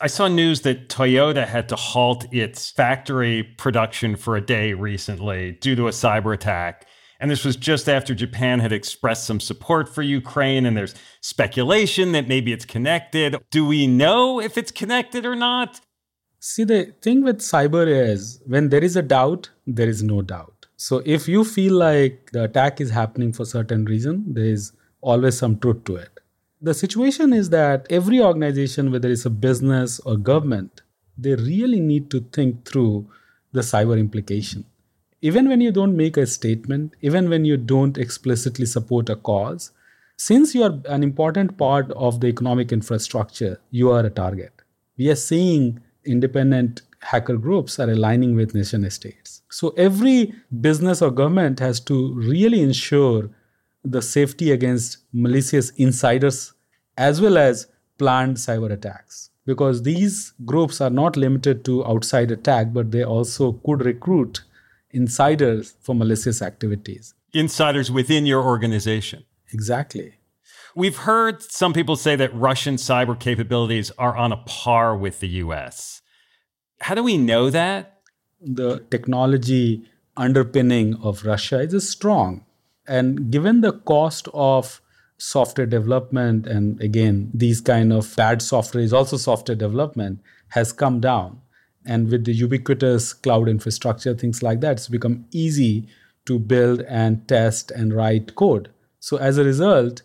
I 0.00 0.06
saw 0.06 0.28
news 0.28 0.62
that 0.62 0.88
Toyota 0.88 1.46
had 1.46 1.68
to 1.68 1.76
halt 1.76 2.26
its 2.32 2.70
factory 2.70 3.42
production 3.42 4.16
for 4.16 4.36
a 4.36 4.40
day 4.40 4.72
recently 4.72 5.52
due 5.52 5.76
to 5.76 5.88
a 5.88 5.90
cyber 5.90 6.34
attack. 6.34 6.86
And 7.20 7.30
this 7.30 7.44
was 7.44 7.54
just 7.54 7.86
after 7.86 8.14
Japan 8.14 8.60
had 8.60 8.72
expressed 8.72 9.24
some 9.26 9.40
support 9.40 9.94
for 9.94 10.00
Ukraine, 10.00 10.64
and 10.64 10.74
there's 10.74 10.94
speculation 11.20 12.12
that 12.12 12.26
maybe 12.26 12.50
it's 12.50 12.64
connected. 12.64 13.36
Do 13.50 13.66
we 13.66 13.86
know 13.86 14.40
if 14.40 14.56
it's 14.56 14.70
connected 14.70 15.26
or 15.26 15.36
not? 15.36 15.82
See, 16.38 16.64
the 16.64 16.94
thing 17.02 17.22
with 17.22 17.40
cyber 17.40 17.86
is 17.86 18.40
when 18.46 18.70
there 18.70 18.82
is 18.82 18.96
a 18.96 19.02
doubt, 19.02 19.50
there 19.66 19.88
is 19.88 20.02
no 20.02 20.22
doubt. 20.22 20.66
So 20.78 21.02
if 21.04 21.28
you 21.28 21.44
feel 21.44 21.74
like 21.74 22.30
the 22.32 22.44
attack 22.44 22.80
is 22.80 22.88
happening 22.88 23.34
for 23.34 23.44
certain 23.44 23.84
reason, 23.84 24.24
there 24.32 24.46
is 24.46 24.72
always 25.02 25.36
some 25.36 25.58
truth 25.58 25.84
to 25.84 25.96
it. 25.96 26.20
The 26.62 26.72
situation 26.72 27.34
is 27.34 27.50
that 27.50 27.86
every 27.90 28.20
organization, 28.20 28.90
whether 28.90 29.10
it's 29.10 29.26
a 29.26 29.30
business 29.30 30.00
or 30.00 30.16
government, 30.16 30.80
they 31.18 31.34
really 31.34 31.80
need 31.80 32.10
to 32.12 32.20
think 32.32 32.64
through 32.64 33.10
the 33.52 33.60
cyber 33.60 33.98
implication. 33.98 34.64
Even 35.22 35.48
when 35.48 35.60
you 35.60 35.70
don't 35.70 35.96
make 35.96 36.16
a 36.16 36.26
statement, 36.26 36.94
even 37.02 37.28
when 37.28 37.44
you 37.44 37.56
don't 37.56 37.98
explicitly 37.98 38.64
support 38.64 39.10
a 39.10 39.16
cause, 39.16 39.70
since 40.16 40.54
you 40.54 40.62
are 40.62 40.80
an 40.86 41.02
important 41.02 41.58
part 41.58 41.90
of 41.92 42.20
the 42.20 42.26
economic 42.26 42.72
infrastructure, 42.72 43.60
you 43.70 43.90
are 43.90 44.04
a 44.04 44.10
target. 44.10 44.52
We 44.96 45.10
are 45.10 45.16
seeing 45.16 45.80
independent 46.04 46.82
hacker 47.00 47.36
groups 47.36 47.78
are 47.78 47.90
aligning 47.90 48.34
with 48.34 48.54
nation 48.54 48.88
states. 48.90 49.42
So 49.50 49.70
every 49.76 50.34
business 50.60 51.02
or 51.02 51.10
government 51.10 51.58
has 51.60 51.80
to 51.80 52.14
really 52.14 52.62
ensure 52.62 53.30
the 53.84 54.02
safety 54.02 54.52
against 54.52 54.98
malicious 55.12 55.70
insiders 55.70 56.52
as 56.96 57.20
well 57.20 57.38
as 57.38 57.66
planned 57.98 58.36
cyber 58.36 58.70
attacks 58.70 59.30
because 59.46 59.82
these 59.82 60.32
groups 60.44 60.80
are 60.80 60.90
not 60.90 61.16
limited 61.16 61.64
to 61.64 61.84
outside 61.86 62.30
attack 62.30 62.72
but 62.72 62.90
they 62.90 63.04
also 63.04 63.52
could 63.64 63.84
recruit 63.84 64.42
insiders 64.92 65.74
for 65.80 65.94
malicious 65.94 66.42
activities. 66.42 67.14
Insiders 67.32 67.90
within 67.90 68.26
your 68.26 68.42
organization. 68.42 69.24
Exactly. 69.52 70.14
We've 70.74 70.96
heard 70.96 71.42
some 71.42 71.72
people 71.72 71.96
say 71.96 72.14
that 72.16 72.32
russian 72.34 72.76
cyber 72.76 73.18
capabilities 73.18 73.90
are 73.98 74.16
on 74.16 74.30
a 74.30 74.36
par 74.36 74.96
with 74.96 75.18
the 75.20 75.28
us 75.28 76.00
how 76.80 76.94
do 76.94 77.02
we 77.02 77.16
know 77.16 77.50
that? 77.50 78.00
The 78.40 78.80
technology 78.90 79.84
underpinning 80.16 80.96
of 81.02 81.24
russia 81.24 81.60
is 81.60 81.88
strong. 81.88 82.44
And 82.86 83.30
given 83.30 83.60
the 83.60 83.72
cost 83.72 84.28
of 84.32 84.80
software 85.18 85.66
development, 85.66 86.46
and 86.46 86.80
again, 86.80 87.30
these 87.34 87.60
kind 87.60 87.92
of 87.92 88.16
bad 88.16 88.40
software 88.42 88.82
is 88.82 88.92
also 88.92 89.16
software 89.16 89.56
development, 89.56 90.20
has 90.48 90.72
come 90.72 91.00
down. 91.00 91.40
And 91.86 92.10
with 92.10 92.24
the 92.24 92.32
ubiquitous 92.32 93.12
cloud 93.12 93.48
infrastructure, 93.48 94.14
things 94.14 94.42
like 94.42 94.60
that, 94.60 94.72
it's 94.72 94.88
become 94.88 95.24
easy 95.32 95.88
to 96.26 96.38
build 96.38 96.82
and 96.82 97.26
test 97.26 97.70
and 97.70 97.94
write 97.94 98.34
code. 98.34 98.70
So 98.98 99.16
as 99.16 99.38
a 99.38 99.44
result, 99.44 100.02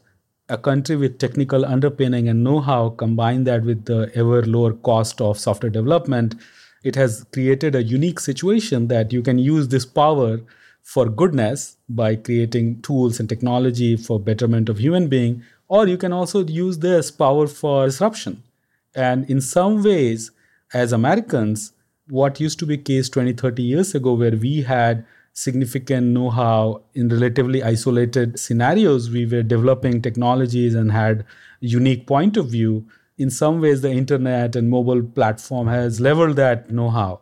a 0.48 0.58
country 0.58 0.96
with 0.96 1.18
technical 1.18 1.66
underpinning 1.66 2.30
and 2.30 2.44
know-how 2.44 2.90
combine 2.90 3.46
that 3.46 3.64
with 3.64 3.86
the 3.86 4.12
ever 4.14 4.46
lower 4.46 4.74
cost 4.74 5.20
of 5.20 5.40
software 5.40 5.72
development 5.72 6.36
it 6.84 6.96
has 6.96 7.26
created 7.34 7.74
a 7.74 7.82
unique 7.82 8.20
situation 8.20 8.88
that 8.90 9.12
you 9.12 9.24
can 9.24 9.40
use 9.40 9.70
this 9.70 9.86
power 9.86 10.40
for 10.84 11.10
goodness 11.10 11.78
by 11.90 12.16
creating 12.16 12.80
tools 12.84 13.20
and 13.20 13.28
technology 13.28 13.98
for 13.98 14.20
betterment 14.20 14.70
of 14.70 14.78
human 14.78 15.08
being 15.08 15.42
or 15.68 15.88
you 15.88 15.98
can 15.98 16.14
also 16.14 16.46
use 16.46 16.78
this 16.78 17.10
power 17.10 17.48
for 17.48 17.86
disruption 17.88 18.44
and 18.94 19.28
in 19.28 19.42
some 19.42 19.82
ways 19.82 20.30
as 20.84 20.94
americans 20.94 21.72
what 22.08 22.40
used 22.40 22.60
to 22.60 22.66
be 22.72 22.78
case 22.78 23.10
20 23.10 23.34
30 23.34 23.64
years 23.64 23.96
ago 23.96 24.14
where 24.14 24.38
we 24.46 24.62
had 24.62 25.06
significant 25.34 26.08
know-how 26.08 26.82
in 26.94 27.10
relatively 27.10 27.62
isolated 27.62 28.40
scenarios 28.40 29.10
we 29.10 29.26
were 29.26 29.44
developing 29.44 30.02
technologies 30.02 30.74
and 30.74 30.92
had 30.92 31.26
unique 31.60 32.08
point 32.08 32.38
of 32.38 32.50
view. 32.50 32.86
In 33.18 33.30
some 33.30 33.60
ways 33.60 33.82
the 33.82 33.92
internet 33.92 34.56
and 34.56 34.70
mobile 34.70 35.04
platform 35.04 35.68
has 35.68 36.00
leveled 36.00 36.38
that 36.38 36.72
know-how. 36.72 37.20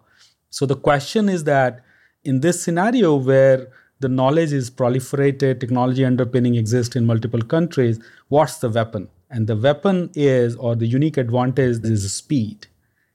So 0.51 0.67
the 0.67 0.75
question 0.75 1.27
is 1.27 1.45
that 1.45 1.83
in 2.24 2.41
this 2.41 2.62
scenario 2.62 3.15
where 3.15 3.67
the 4.00 4.10
knowledge 4.10 4.53
is 4.53 4.69
proliferated, 4.69 5.60
technology 5.60 6.05
underpinning 6.05 6.53
exists 6.53 6.95
in 6.95 7.07
multiple 7.07 7.41
countries, 7.41 8.00
what's 8.27 8.57
the 8.57 8.69
weapon? 8.69 9.10
And 9.31 9.48
the 9.48 9.55
weapon 9.55 10.12
is, 10.13 10.55
or 10.55 10.75
the 10.75 10.86
unique 10.86 11.17
advantage 11.17 11.83
is 11.83 12.13
speed 12.13 12.67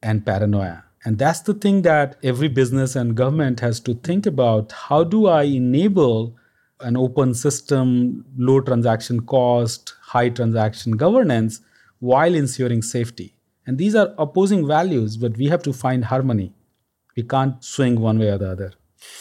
and 0.02 0.24
paranoia. 0.24 0.84
And 1.04 1.18
that's 1.18 1.40
the 1.40 1.54
thing 1.54 1.82
that 1.82 2.16
every 2.22 2.48
business 2.48 2.96
and 2.96 3.16
government 3.16 3.60
has 3.60 3.80
to 3.80 3.94
think 3.94 4.26
about. 4.26 4.72
How 4.72 5.04
do 5.04 5.26
I 5.26 5.44
enable 5.44 6.36
an 6.80 6.96
open 6.96 7.34
system, 7.34 8.24
low 8.36 8.60
transaction 8.60 9.20
cost, 9.20 9.94
high 10.02 10.28
transaction 10.28 10.92
governance 10.92 11.60
while 12.00 12.34
ensuring 12.34 12.82
safety? 12.82 13.34
And 13.66 13.78
these 13.78 13.94
are 13.94 14.14
opposing 14.18 14.66
values, 14.66 15.16
but 15.16 15.36
we 15.36 15.46
have 15.48 15.62
to 15.64 15.72
find 15.72 16.06
harmony. 16.06 16.52
We 17.16 17.22
can't 17.22 17.62
swing 17.62 18.00
one 18.00 18.18
way 18.18 18.28
or 18.28 18.38
the 18.38 18.50
other. 18.50 18.72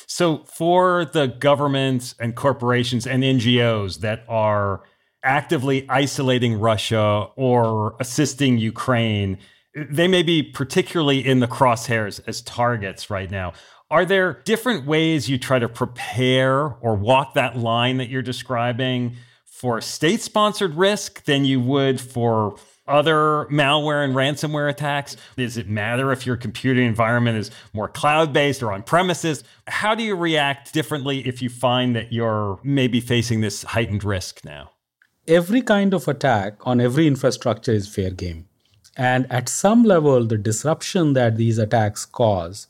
So, 0.07 0.43
for 0.45 1.05
the 1.05 1.27
governments 1.27 2.15
and 2.19 2.35
corporations 2.35 3.05
and 3.05 3.23
NGOs 3.23 3.99
that 3.99 4.23
are 4.27 4.81
actively 5.23 5.85
isolating 5.89 6.59
Russia 6.59 7.27
or 7.35 7.95
assisting 7.99 8.57
Ukraine, 8.57 9.37
they 9.77 10.07
may 10.07 10.23
be 10.23 10.41
particularly 10.41 11.25
in 11.25 11.39
the 11.39 11.47
crosshairs 11.47 12.19
as 12.27 12.41
targets 12.41 13.09
right 13.09 13.29
now. 13.29 13.53
Are 13.89 14.05
there 14.05 14.41
different 14.43 14.85
ways 14.85 15.29
you 15.29 15.37
try 15.37 15.59
to 15.59 15.69
prepare 15.69 16.61
or 16.81 16.95
walk 16.95 17.35
that 17.35 17.57
line 17.57 17.97
that 17.97 18.09
you're 18.09 18.21
describing 18.21 19.15
for 19.45 19.79
state 19.79 20.21
sponsored 20.21 20.75
risk 20.75 21.23
than 21.23 21.45
you 21.45 21.61
would 21.61 22.01
for 22.01 22.57
other 22.87 23.45
malware 23.51 24.03
and 24.03 24.15
ransomware 24.15 24.69
attacks? 24.69 25.15
Does 25.37 25.57
it 25.57 25.69
matter 25.69 26.11
if 26.11 26.25
your 26.25 26.37
computing 26.37 26.87
environment 26.87 27.37
is 27.37 27.51
more 27.73 27.87
cloud 27.87 28.33
based 28.33 28.63
or 28.63 28.73
on 28.73 28.83
premises? 28.83 29.43
How 29.67 29.93
do 29.95 30.03
you 30.03 30.15
react 30.15 30.73
differently 30.73 31.25
if 31.27 31.41
you 31.41 31.49
find 31.49 31.95
that 31.95 32.11
you're 32.11 32.59
maybe 32.63 32.99
facing 32.99 33.41
this 33.41 33.63
heightened 33.63 34.03
risk 34.03 34.43
now? 34.43 34.71
Every 35.27 35.61
kind 35.61 35.93
of 35.93 36.07
attack 36.07 36.65
on 36.65 36.81
every 36.81 37.05
infrastructure 37.05 37.73
is 37.73 37.87
fair 37.87 38.11
game. 38.11 38.46
And 38.97 39.31
at 39.31 39.47
some 39.47 39.83
level, 39.83 40.25
the 40.25 40.37
disruption 40.37 41.13
that 41.13 41.37
these 41.37 41.59
attacks 41.59 42.05
cause 42.05 42.67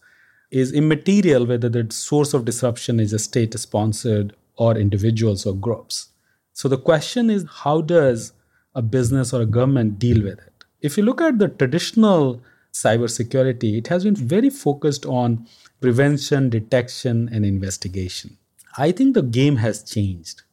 is 0.51 0.73
immaterial 0.73 1.45
whether 1.45 1.69
the 1.69 1.87
source 1.89 2.33
of 2.33 2.45
disruption 2.45 2.99
is 2.99 3.13
a 3.13 3.19
state 3.19 3.57
sponsored 3.57 4.35
or 4.57 4.77
individuals 4.77 5.45
or 5.45 5.55
groups. 5.55 6.09
So 6.53 6.67
the 6.67 6.77
question 6.77 7.29
is 7.29 7.45
how 7.63 7.81
does 7.81 8.33
a 8.77 8.81
business 8.81 9.33
or 9.33 9.41
a 9.41 9.45
government 9.45 9.97
deal 9.97 10.23
with 10.23 10.37
it. 10.37 10.63
If 10.81 10.97
you 10.97 11.03
look 11.03 11.19
at 11.19 11.39
the 11.39 11.47
traditional 11.47 12.41
cybersecurity, 12.71 13.75
it 13.75 13.87
has 13.87 14.03
been 14.03 14.15
very 14.15 14.51
focused 14.51 15.03
on 15.05 15.47
prevention, 15.81 16.49
detection, 16.49 17.27
and 17.31 17.43
investigation. 17.43 18.37
I 18.77 18.91
think 18.91 19.15
the 19.15 19.23
game 19.23 19.55
has 19.55 19.81
changed. 19.81 20.43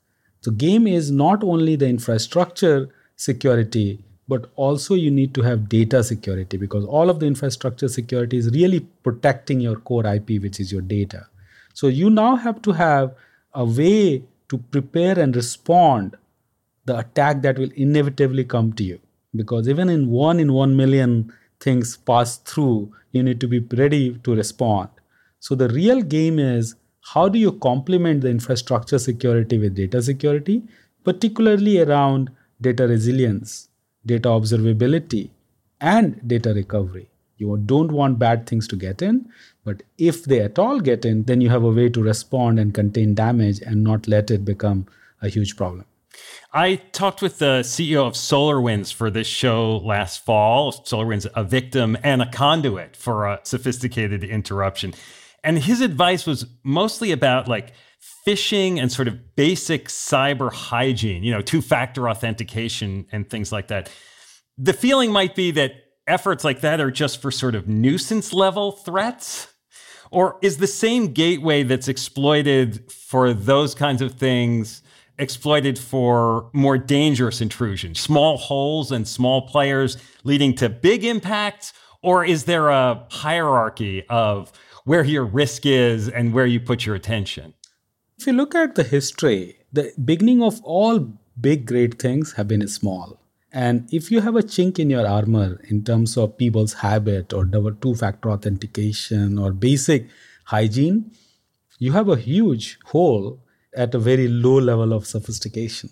The 0.42 0.52
game 0.52 0.86
is 0.86 1.10
not 1.10 1.44
only 1.44 1.76
the 1.76 1.86
infrastructure 1.86 2.88
security, 3.16 4.02
but 4.26 4.50
also 4.56 4.94
you 4.94 5.10
need 5.10 5.34
to 5.34 5.42
have 5.42 5.68
data 5.68 6.02
security 6.02 6.56
because 6.56 6.84
all 6.84 7.10
of 7.10 7.20
the 7.20 7.26
infrastructure 7.26 7.88
security 7.88 8.38
is 8.38 8.50
really 8.50 8.80
protecting 9.02 9.60
your 9.60 9.76
core 9.76 10.06
IP, 10.06 10.42
which 10.42 10.60
is 10.60 10.72
your 10.72 10.80
data. 10.80 11.26
So 11.74 11.88
you 11.88 12.08
now 12.08 12.36
have 12.36 12.62
to 12.62 12.72
have 12.72 13.14
a 13.52 13.64
way 13.64 14.22
to 14.48 14.58
prepare 14.58 15.18
and 15.18 15.36
respond 15.36 16.16
the 16.86 16.98
attack 16.98 17.42
that 17.42 17.58
will 17.58 17.70
inevitably 17.76 18.44
come 18.44 18.72
to 18.74 18.84
you. 18.84 19.00
Because 19.36 19.68
even 19.68 19.88
in 19.88 20.08
one 20.10 20.40
in 20.40 20.52
one 20.52 20.76
million 20.76 21.32
things 21.60 21.96
pass 21.96 22.36
through 22.38 22.92
you 23.12 23.22
need 23.22 23.40
to 23.40 23.48
be 23.48 23.60
ready 23.76 24.14
to 24.24 24.34
respond. 24.34 24.88
So 25.40 25.54
the 25.54 25.68
real 25.68 26.02
game 26.02 26.38
is 26.38 26.74
how 27.12 27.28
do 27.28 27.38
you 27.38 27.52
complement 27.52 28.22
the 28.22 28.30
infrastructure 28.30 28.98
security 28.98 29.58
with 29.58 29.74
data 29.74 30.02
security 30.02 30.62
particularly 31.04 31.80
around 31.80 32.30
data 32.60 32.86
resilience 32.86 33.68
data 34.06 34.28
observability 34.28 35.30
and 35.80 36.20
data 36.26 36.52
recovery 36.54 37.08
you 37.36 37.56
don't 37.66 37.92
want 37.92 38.18
bad 38.18 38.46
things 38.46 38.68
to 38.68 38.76
get 38.76 39.02
in 39.02 39.28
but 39.64 39.82
if 39.98 40.24
they 40.24 40.40
at 40.40 40.58
all 40.58 40.80
get 40.80 41.04
in 41.04 41.24
then 41.24 41.40
you 41.40 41.48
have 41.48 41.64
a 41.64 41.70
way 41.70 41.88
to 41.88 42.02
respond 42.02 42.58
and 42.58 42.74
contain 42.74 43.14
damage 43.14 43.60
and 43.60 43.82
not 43.82 44.06
let 44.08 44.30
it 44.30 44.44
become 44.44 44.86
a 45.22 45.28
huge 45.28 45.56
problem 45.56 45.84
I 46.52 46.76
talked 46.76 47.22
with 47.22 47.38
the 47.38 47.62
CEO 47.62 48.06
of 48.06 48.12
SolarWinds 48.14 48.92
for 48.92 49.10
this 49.10 49.26
show 49.26 49.78
last 49.78 50.24
fall. 50.24 50.72
SolarWinds, 50.72 51.26
a 51.34 51.42
victim 51.42 51.98
and 52.04 52.22
a 52.22 52.30
conduit 52.30 52.96
for 52.96 53.26
a 53.26 53.40
sophisticated 53.42 54.22
interruption. 54.22 54.94
And 55.42 55.58
his 55.58 55.80
advice 55.80 56.26
was 56.26 56.46
mostly 56.62 57.10
about 57.10 57.48
like 57.48 57.72
phishing 58.26 58.80
and 58.80 58.90
sort 58.90 59.08
of 59.08 59.36
basic 59.36 59.88
cyber 59.88 60.52
hygiene, 60.52 61.22
you 61.22 61.32
know, 61.32 61.42
two 61.42 61.60
factor 61.60 62.08
authentication 62.08 63.06
and 63.12 63.28
things 63.28 63.52
like 63.52 63.68
that. 63.68 63.90
The 64.56 64.72
feeling 64.72 65.12
might 65.12 65.34
be 65.34 65.50
that 65.52 65.72
efforts 66.06 66.44
like 66.44 66.60
that 66.60 66.80
are 66.80 66.90
just 66.90 67.20
for 67.20 67.30
sort 67.30 67.54
of 67.54 67.68
nuisance 67.68 68.32
level 68.32 68.72
threats. 68.72 69.48
Or 70.10 70.38
is 70.42 70.58
the 70.58 70.66
same 70.66 71.12
gateway 71.12 71.64
that's 71.64 71.88
exploited 71.88 72.90
for 72.92 73.32
those 73.32 73.74
kinds 73.74 74.00
of 74.00 74.14
things 74.14 74.82
exploited 75.18 75.78
for 75.78 76.50
more 76.52 76.76
dangerous 76.76 77.40
intrusion, 77.40 77.94
small 77.94 78.36
holes 78.36 78.90
and 78.92 79.06
small 79.06 79.42
players 79.48 79.96
leading 80.24 80.54
to 80.56 80.68
big 80.68 81.04
impacts? 81.04 81.72
Or 82.02 82.24
is 82.24 82.44
there 82.44 82.68
a 82.68 83.06
hierarchy 83.10 84.04
of 84.08 84.52
where 84.84 85.04
your 85.04 85.24
risk 85.24 85.66
is 85.66 86.08
and 86.08 86.32
where 86.32 86.46
you 86.46 86.60
put 86.60 86.84
your 86.84 86.94
attention? 86.94 87.54
If 88.18 88.28
you 88.28 88.32
look 88.32 88.54
at 88.54 88.76
the 88.76 88.84
history, 88.84 89.56
the 89.72 89.92
beginning 90.02 90.42
of 90.42 90.62
all 90.62 91.12
big 91.40 91.66
great 91.66 92.00
things 92.00 92.34
have 92.34 92.46
been 92.46 92.66
small. 92.68 93.20
And 93.52 93.88
if 93.92 94.10
you 94.10 94.20
have 94.20 94.36
a 94.36 94.42
chink 94.42 94.78
in 94.78 94.88
your 94.88 95.06
armor 95.06 95.60
in 95.68 95.84
terms 95.84 96.16
of 96.16 96.38
people's 96.38 96.74
habit 96.74 97.32
or 97.32 97.44
two 97.80 97.94
factor 97.94 98.30
authentication 98.30 99.38
or 99.38 99.52
basic 99.52 100.08
hygiene, 100.44 101.10
you 101.78 101.92
have 101.92 102.08
a 102.08 102.16
huge 102.16 102.78
hole 102.84 103.40
at 103.76 103.94
a 103.94 103.98
very 103.98 104.28
low 104.28 104.58
level 104.58 104.92
of 104.92 105.06
sophistication. 105.06 105.90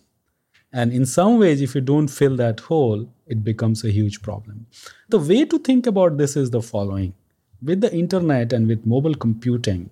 And 0.73 0.93
in 0.93 1.05
some 1.05 1.39
ways, 1.39 1.61
if 1.61 1.75
you 1.75 1.81
don't 1.81 2.09
fill 2.09 2.37
that 2.37 2.61
hole, 2.61 3.13
it 3.27 3.45
becomes 3.45 3.85
a 3.85 3.91
huge 3.91 4.23
problem. 4.23 4.67
The 5.09 5.19
way 5.19 5.45
to 5.45 5.59
think 5.59 5.87
about 5.87 6.19
this 6.19 6.37
is 6.37 6.51
the 6.51 6.63
following 6.63 7.15
with 7.61 7.81
the 7.81 7.93
internet 7.93 8.53
and 8.53 8.67
with 8.67 8.87
mobile 8.87 9.15
computing, 9.15 9.91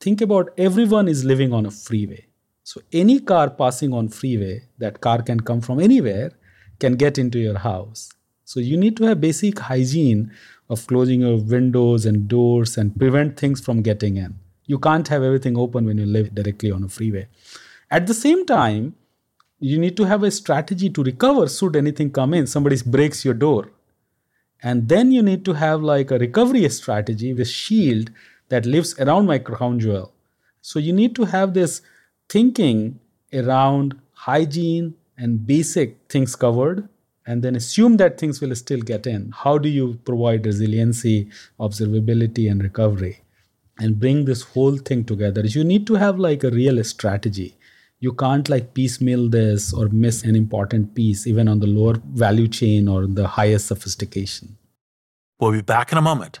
think 0.00 0.20
about 0.20 0.50
everyone 0.56 1.08
is 1.08 1.24
living 1.24 1.52
on 1.52 1.66
a 1.66 1.70
freeway. 1.70 2.26
So 2.64 2.80
any 2.92 3.20
car 3.20 3.50
passing 3.50 3.92
on 3.92 4.08
freeway, 4.08 4.62
that 4.78 5.00
car 5.00 5.22
can 5.22 5.40
come 5.40 5.60
from 5.60 5.80
anywhere, 5.80 6.32
can 6.78 6.94
get 6.94 7.18
into 7.18 7.38
your 7.38 7.58
house. 7.58 8.10
So 8.44 8.60
you 8.60 8.76
need 8.76 8.96
to 8.96 9.04
have 9.04 9.20
basic 9.20 9.58
hygiene 9.58 10.32
of 10.68 10.86
closing 10.86 11.20
your 11.20 11.36
windows 11.36 12.06
and 12.06 12.26
doors 12.28 12.76
and 12.78 12.96
prevent 12.96 13.38
things 13.38 13.60
from 13.60 13.82
getting 13.82 14.16
in. 14.16 14.38
You 14.66 14.78
can't 14.78 15.06
have 15.08 15.22
everything 15.22 15.58
open 15.58 15.84
when 15.84 15.98
you 15.98 16.06
live 16.06 16.34
directly 16.34 16.70
on 16.70 16.84
a 16.84 16.88
freeway. 16.88 17.28
At 17.90 18.06
the 18.06 18.14
same 18.14 18.46
time, 18.46 18.94
you 19.58 19.78
need 19.78 19.96
to 19.98 20.04
have 20.04 20.22
a 20.22 20.30
strategy 20.30 20.88
to 20.90 21.02
recover 21.02 21.48
should 21.48 21.76
anything 21.76 22.10
come 22.10 22.32
in. 22.34 22.46
Somebody 22.46 22.76
breaks 22.86 23.24
your 23.24 23.34
door. 23.34 23.70
And 24.62 24.88
then 24.88 25.10
you 25.12 25.22
need 25.22 25.44
to 25.44 25.54
have 25.54 25.82
like 25.82 26.10
a 26.10 26.18
recovery 26.18 26.68
strategy 26.68 27.34
with 27.34 27.48
shield 27.48 28.10
that 28.50 28.66
lives 28.66 28.98
around 29.00 29.26
my 29.26 29.38
crown 29.38 29.80
jewel. 29.80 30.12
So 30.60 30.78
you 30.78 30.92
need 30.92 31.16
to 31.16 31.24
have 31.24 31.54
this 31.54 31.82
thinking 32.28 33.00
around 33.32 33.98
hygiene 34.12 34.94
and 35.16 35.46
basic 35.46 35.96
things 36.08 36.36
covered 36.36 36.88
and 37.26 37.42
then 37.42 37.56
assume 37.56 37.96
that 37.96 38.18
things 38.18 38.40
will 38.40 38.54
still 38.54 38.80
get 38.80 39.06
in. 39.06 39.32
How 39.32 39.58
do 39.58 39.68
you 39.68 39.98
provide 40.04 40.46
resiliency, 40.46 41.30
observability, 41.58 42.50
and 42.50 42.62
recovery? 42.62 43.22
and 43.80 43.98
bring 43.98 44.24
this 44.26 44.42
whole 44.42 44.76
thing 44.76 45.04
together 45.04 45.40
you 45.46 45.64
need 45.64 45.86
to 45.86 45.94
have 45.94 46.18
like 46.18 46.44
a 46.44 46.50
real 46.50 46.82
strategy 46.84 47.56
you 47.98 48.12
can't 48.12 48.48
like 48.48 48.72
piecemeal 48.74 49.28
this 49.28 49.72
or 49.72 49.88
miss 49.88 50.22
an 50.22 50.36
important 50.36 50.94
piece 50.94 51.26
even 51.26 51.48
on 51.48 51.60
the 51.60 51.66
lower 51.66 51.96
value 52.24 52.48
chain 52.48 52.88
or 52.88 53.06
the 53.06 53.26
highest 53.38 53.66
sophistication 53.66 54.56
we'll 55.40 55.52
be 55.52 55.62
back 55.62 55.92
in 55.92 55.98
a 55.98 56.06
moment 56.10 56.40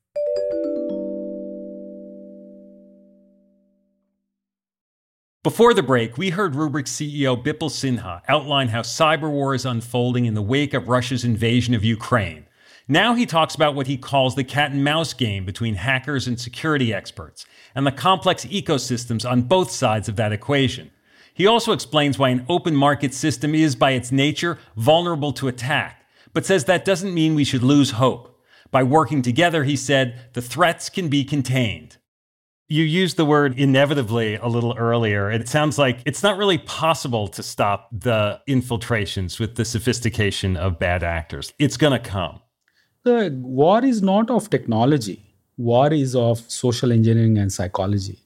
Before 5.43 5.73
the 5.73 5.81
break, 5.81 6.19
we 6.19 6.29
heard 6.29 6.53
Rubrik 6.53 6.85
CEO 6.85 7.35
Bipul 7.35 7.71
Sinha 7.71 8.21
outline 8.27 8.67
how 8.67 8.83
cyber 8.83 9.31
war 9.31 9.55
is 9.55 9.65
unfolding 9.65 10.25
in 10.25 10.35
the 10.35 10.41
wake 10.43 10.75
of 10.75 10.87
Russia's 10.87 11.23
invasion 11.23 11.73
of 11.73 11.83
Ukraine. 11.83 12.45
Now 12.87 13.15
he 13.15 13.25
talks 13.25 13.55
about 13.55 13.73
what 13.73 13.87
he 13.87 13.97
calls 13.97 14.35
the 14.35 14.43
cat 14.43 14.69
and 14.69 14.83
mouse 14.83 15.13
game 15.13 15.43
between 15.43 15.73
hackers 15.73 16.27
and 16.27 16.39
security 16.39 16.93
experts, 16.93 17.47
and 17.73 17.87
the 17.87 17.91
complex 17.91 18.45
ecosystems 18.45 19.27
on 19.27 19.41
both 19.41 19.71
sides 19.71 20.07
of 20.07 20.15
that 20.17 20.31
equation. 20.31 20.91
He 21.33 21.47
also 21.47 21.71
explains 21.71 22.19
why 22.19 22.29
an 22.29 22.45
open 22.47 22.75
market 22.75 23.11
system 23.11 23.55
is, 23.55 23.75
by 23.75 23.93
its 23.93 24.11
nature, 24.11 24.59
vulnerable 24.77 25.33
to 25.33 25.47
attack, 25.47 26.05
but 26.33 26.45
says 26.45 26.65
that 26.65 26.85
doesn't 26.85 27.15
mean 27.15 27.33
we 27.33 27.45
should 27.45 27.63
lose 27.63 27.91
hope. 27.91 28.39
By 28.69 28.83
working 28.83 29.23
together, 29.23 29.63
he 29.63 29.75
said, 29.75 30.19
the 30.33 30.41
threats 30.43 30.87
can 30.91 31.07
be 31.07 31.23
contained. 31.23 31.97
You 32.71 32.85
used 32.85 33.17
the 33.17 33.25
word 33.25 33.59
inevitably 33.59 34.35
a 34.35 34.47
little 34.47 34.73
earlier. 34.77 35.29
It 35.29 35.49
sounds 35.49 35.77
like 35.77 35.99
it's 36.05 36.23
not 36.23 36.37
really 36.37 36.57
possible 36.57 37.27
to 37.27 37.43
stop 37.43 37.89
the 37.91 38.39
infiltrations 38.47 39.39
with 39.39 39.55
the 39.55 39.65
sophistication 39.65 40.55
of 40.55 40.79
bad 40.79 41.03
actors. 41.03 41.51
It's 41.59 41.75
going 41.75 41.91
to 41.91 41.99
come. 41.99 42.39
The 43.03 43.37
war 43.41 43.83
is 43.83 44.01
not 44.01 44.31
of 44.31 44.49
technology, 44.49 45.21
war 45.57 45.91
is 45.91 46.15
of 46.15 46.49
social 46.49 46.93
engineering 46.93 47.37
and 47.37 47.51
psychology. 47.51 48.19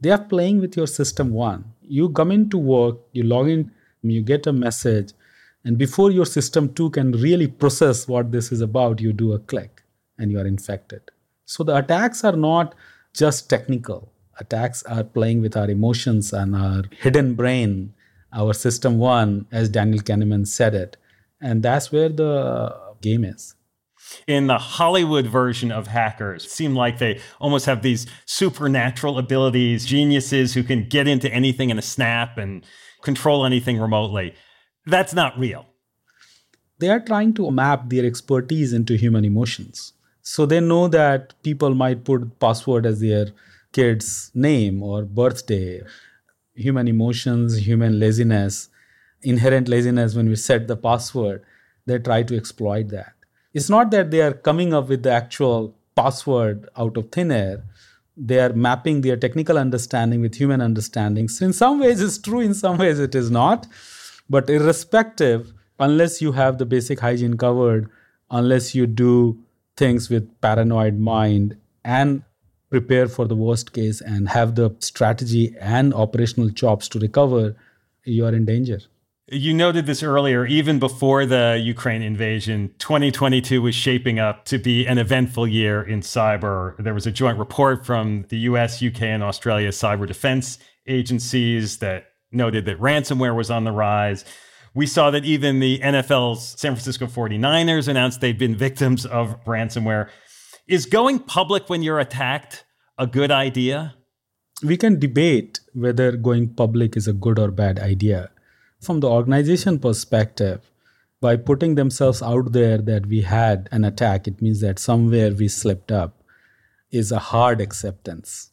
They 0.00 0.10
are 0.10 0.24
playing 0.24 0.60
with 0.60 0.76
your 0.76 0.88
system 0.88 1.30
one. 1.30 1.72
You 1.80 2.08
come 2.08 2.32
into 2.32 2.58
work, 2.58 2.96
you 3.12 3.22
log 3.22 3.50
in, 3.50 3.70
you 4.02 4.20
get 4.22 4.48
a 4.48 4.52
message, 4.52 5.12
and 5.64 5.78
before 5.78 6.10
your 6.10 6.26
system 6.26 6.74
two 6.74 6.90
can 6.90 7.12
really 7.12 7.46
process 7.46 8.08
what 8.08 8.32
this 8.32 8.50
is 8.50 8.62
about, 8.62 9.00
you 9.00 9.12
do 9.12 9.32
a 9.32 9.38
click 9.38 9.84
and 10.18 10.32
you 10.32 10.40
are 10.40 10.46
infected. 10.46 11.02
So 11.44 11.62
the 11.62 11.76
attacks 11.76 12.24
are 12.24 12.34
not 12.34 12.74
just 13.14 13.48
technical. 13.48 14.12
Attacks 14.38 14.82
are 14.84 15.04
playing 15.04 15.42
with 15.42 15.56
our 15.56 15.70
emotions 15.70 16.32
and 16.32 16.56
our 16.56 16.84
hidden 17.00 17.34
brain, 17.34 17.94
our 18.32 18.52
system 18.54 18.98
one, 18.98 19.46
as 19.52 19.68
Daniel 19.68 20.02
Kahneman 20.02 20.46
said 20.46 20.74
it. 20.74 20.96
And 21.40 21.62
that's 21.62 21.92
where 21.92 22.08
the 22.08 22.74
game 23.00 23.24
is 23.24 23.54
in 24.26 24.46
the 24.46 24.58
Hollywood 24.58 25.26
version 25.26 25.72
of 25.72 25.86
hackers 25.86 26.50
seem 26.50 26.74
like 26.74 26.98
they 26.98 27.20
almost 27.40 27.66
have 27.66 27.82
these 27.82 28.06
supernatural 28.26 29.18
abilities, 29.18 29.84
geniuses 29.84 30.54
who 30.54 30.62
can 30.62 30.88
get 30.88 31.08
into 31.08 31.32
anything 31.32 31.70
in 31.70 31.78
a 31.78 31.82
snap 31.82 32.38
and 32.38 32.64
control 33.02 33.44
anything 33.44 33.78
remotely. 33.80 34.34
That's 34.86 35.14
not 35.14 35.38
real. 35.38 35.66
They 36.78 36.88
are 36.88 37.00
trying 37.00 37.34
to 37.34 37.50
map 37.50 37.88
their 37.88 38.04
expertise 38.04 38.72
into 38.72 38.96
human 38.96 39.24
emotions. 39.24 39.92
So 40.22 40.46
they 40.46 40.60
know 40.60 40.88
that 40.88 41.34
people 41.42 41.74
might 41.74 42.04
put 42.04 42.38
password 42.38 42.86
as 42.86 43.00
their 43.00 43.26
kid's 43.72 44.30
name 44.34 44.82
or 44.82 45.02
birthday, 45.02 45.82
human 46.54 46.88
emotions, 46.88 47.66
human 47.66 47.98
laziness, 47.98 48.68
inherent 49.22 49.68
laziness 49.68 50.14
when 50.14 50.28
we 50.28 50.36
set 50.36 50.68
the 50.68 50.76
password. 50.76 51.42
They 51.86 51.98
try 51.98 52.22
to 52.22 52.36
exploit 52.36 52.88
that 52.88 53.12
it's 53.54 53.68
not 53.68 53.90
that 53.90 54.10
they 54.10 54.22
are 54.22 54.32
coming 54.32 54.72
up 54.72 54.88
with 54.88 55.02
the 55.02 55.10
actual 55.10 55.74
password 55.94 56.68
out 56.76 56.96
of 56.96 57.10
thin 57.10 57.30
air, 57.30 57.62
they 58.16 58.38
are 58.38 58.52
mapping 58.52 59.00
their 59.00 59.16
technical 59.16 59.58
understanding 59.58 60.20
with 60.20 60.34
human 60.34 60.60
understanding. 60.60 61.28
So 61.28 61.44
in 61.44 61.52
some 61.52 61.80
ways 61.80 62.00
it's 62.00 62.18
true, 62.18 62.40
in 62.40 62.54
some 62.54 62.78
ways 62.78 62.98
it 62.98 63.14
is 63.14 63.30
not. 63.30 63.66
But 64.28 64.48
irrespective, 64.48 65.52
unless 65.78 66.22
you 66.22 66.32
have 66.32 66.58
the 66.58 66.66
basic 66.66 67.00
hygiene 67.00 67.36
covered, 67.36 67.90
unless 68.30 68.74
you 68.74 68.86
do 68.86 69.38
things 69.82 70.08
with 70.08 70.40
paranoid 70.40 70.96
mind 70.96 71.56
and 71.84 72.22
prepare 72.70 73.08
for 73.08 73.26
the 73.26 73.34
worst 73.34 73.72
case 73.72 74.00
and 74.00 74.28
have 74.28 74.54
the 74.54 74.72
strategy 74.78 75.56
and 75.60 75.92
operational 75.92 76.50
chops 76.50 76.88
to 76.88 77.00
recover, 77.00 77.56
you 78.04 78.24
are 78.24 78.32
in 78.32 78.44
danger. 78.44 78.78
You 79.26 79.52
noted 79.52 79.86
this 79.86 80.04
earlier, 80.04 80.46
even 80.46 80.78
before 80.78 81.26
the 81.26 81.60
Ukraine 81.60 82.02
invasion, 82.02 82.72
2022 82.78 83.60
was 83.60 83.74
shaping 83.74 84.20
up 84.20 84.44
to 84.44 84.58
be 84.58 84.86
an 84.86 84.98
eventful 84.98 85.48
year 85.48 85.82
in 85.82 86.00
cyber. 86.00 86.76
There 86.78 86.94
was 86.94 87.08
a 87.08 87.12
joint 87.12 87.38
report 87.38 87.84
from 87.84 88.26
the 88.28 88.38
US, 88.50 88.80
UK, 88.80 89.02
and 89.02 89.22
Australia 89.24 89.70
cyber 89.70 90.06
defense 90.06 90.60
agencies 90.86 91.78
that 91.78 92.12
noted 92.30 92.66
that 92.66 92.78
ransomware 92.78 93.34
was 93.34 93.50
on 93.50 93.64
the 93.64 93.72
rise. 93.72 94.24
We 94.74 94.86
saw 94.86 95.10
that 95.10 95.24
even 95.24 95.60
the 95.60 95.78
NFL's 95.80 96.58
San 96.58 96.72
Francisco 96.72 97.06
49ers 97.06 97.88
announced 97.88 98.20
they'd 98.20 98.38
been 98.38 98.56
victims 98.56 99.04
of 99.04 99.42
ransomware. 99.44 100.08
Is 100.66 100.86
going 100.86 101.18
public 101.18 101.68
when 101.68 101.82
you're 101.82 102.00
attacked 102.00 102.64
a 102.96 103.06
good 103.06 103.30
idea? 103.30 103.94
We 104.62 104.76
can 104.76 104.98
debate 104.98 105.60
whether 105.74 106.12
going 106.12 106.54
public 106.54 106.96
is 106.96 107.06
a 107.06 107.12
good 107.12 107.38
or 107.38 107.50
bad 107.50 107.78
idea 107.78 108.30
from 108.82 108.98
the 109.00 109.08
organization 109.08 109.78
perspective, 109.78 110.68
by 111.20 111.36
putting 111.36 111.76
themselves 111.76 112.20
out 112.20 112.50
there 112.50 112.78
that 112.78 113.06
we 113.06 113.20
had 113.20 113.68
an 113.70 113.84
attack, 113.84 114.26
it 114.26 114.42
means 114.42 114.60
that 114.60 114.80
somewhere 114.80 115.32
we 115.32 115.46
slipped 115.46 115.92
up, 115.92 116.20
is 116.90 117.12
a 117.12 117.20
hard 117.20 117.60
acceptance. 117.60 118.50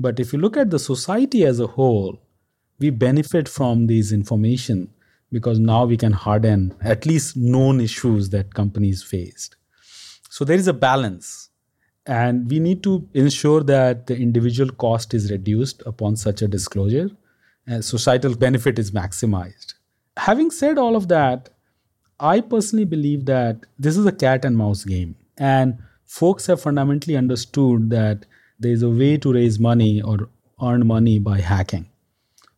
But 0.00 0.18
if 0.18 0.32
you 0.32 0.38
look 0.38 0.56
at 0.56 0.70
the 0.70 0.78
society 0.78 1.44
as 1.44 1.60
a 1.60 1.66
whole, 1.66 2.22
we 2.78 2.88
benefit 2.88 3.48
from 3.48 3.86
these 3.86 4.12
information 4.12 4.92
because 5.32 5.58
now 5.58 5.84
we 5.84 5.96
can 5.96 6.12
harden 6.12 6.74
at 6.82 7.06
least 7.06 7.36
known 7.36 7.80
issues 7.80 8.30
that 8.30 8.54
companies 8.54 9.02
faced. 9.02 9.56
So 10.30 10.44
there 10.44 10.56
is 10.56 10.68
a 10.68 10.72
balance. 10.72 11.50
And 12.06 12.48
we 12.48 12.60
need 12.60 12.82
to 12.84 13.08
ensure 13.14 13.62
that 13.64 14.06
the 14.06 14.16
individual 14.16 14.70
cost 14.70 15.12
is 15.12 15.30
reduced 15.30 15.82
upon 15.86 16.16
such 16.16 16.40
a 16.40 16.46
disclosure 16.46 17.10
and 17.66 17.84
societal 17.84 18.36
benefit 18.36 18.78
is 18.78 18.92
maximized. 18.92 19.74
Having 20.16 20.52
said 20.52 20.78
all 20.78 20.94
of 20.94 21.08
that, 21.08 21.50
I 22.20 22.40
personally 22.40 22.84
believe 22.84 23.26
that 23.26 23.66
this 23.78 23.96
is 23.96 24.06
a 24.06 24.12
cat 24.12 24.44
and 24.44 24.56
mouse 24.56 24.84
game. 24.84 25.16
And 25.36 25.78
folks 26.04 26.46
have 26.46 26.60
fundamentally 26.60 27.16
understood 27.16 27.90
that 27.90 28.24
there 28.58 28.72
is 28.72 28.82
a 28.82 28.88
way 28.88 29.16
to 29.18 29.32
raise 29.32 29.58
money 29.58 30.00
or 30.00 30.28
earn 30.62 30.86
money 30.86 31.18
by 31.18 31.40
hacking. 31.40 31.88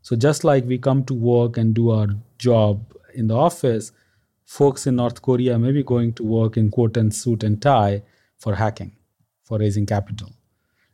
So, 0.03 0.15
just 0.15 0.45
like 0.45 0.65
we 0.65 0.79
come 0.79 1.05
to 1.05 1.15
work 1.15 1.57
and 1.57 1.75
do 1.75 1.91
our 1.91 2.09
job 2.39 2.95
in 3.15 3.27
the 3.27 3.37
office, 3.37 3.93
folks 4.45 4.87
in 4.87 4.97
North 4.97 5.21
Korea 5.21 5.59
may 5.59 5.73
be 5.73 5.83
going 5.83 6.13
to 6.15 6.25
work 6.25 6.57
in 6.57 6.71
coat 6.71 6.97
and 6.97 7.15
suit 7.15 7.43
and 7.43 7.61
tie 7.61 8.03
for 8.39 8.55
hacking, 8.55 8.93
for 9.45 9.59
raising 9.59 9.87
capital. 9.87 10.33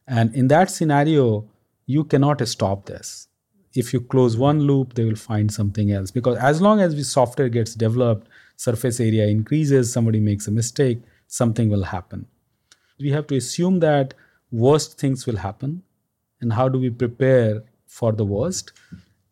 And 0.07 0.35
in 0.35 0.49
that 0.49 0.71
scenario, 0.71 1.49
you 1.87 2.05
cannot 2.05 2.47
stop 2.49 2.87
this. 2.87 3.29
If 3.75 3.93
you 3.93 4.01
close 4.01 4.37
one 4.37 4.61
loop 4.61 4.95
they 4.95 5.05
will 5.05 5.17
find 5.17 5.53
something 5.53 5.91
else. 5.91 6.11
Because 6.11 6.39
as 6.39 6.61
long 6.61 6.81
as 6.81 6.95
the 6.95 7.05
software 7.05 7.49
gets 7.49 7.75
developed 7.75 8.29
surface 8.57 9.01
area 9.01 9.27
increases 9.27 9.93
somebody 9.93 10.21
makes 10.21 10.47
a 10.47 10.51
mistake 10.51 11.01
something 11.27 11.69
will 11.69 11.83
happen. 11.83 12.27
We 13.01 13.11
have 13.11 13.27
to 13.29 13.37
assume 13.37 13.81
that 13.81 14.15
worst 14.53 14.99
things 14.99 15.27
will 15.27 15.37
happen. 15.37 15.83
And 16.41 16.53
how 16.53 16.69
do 16.69 16.79
we 16.79 16.91
prepare 16.91 17.65
for 17.87 18.13
the 18.13 18.25
worst 18.25 18.73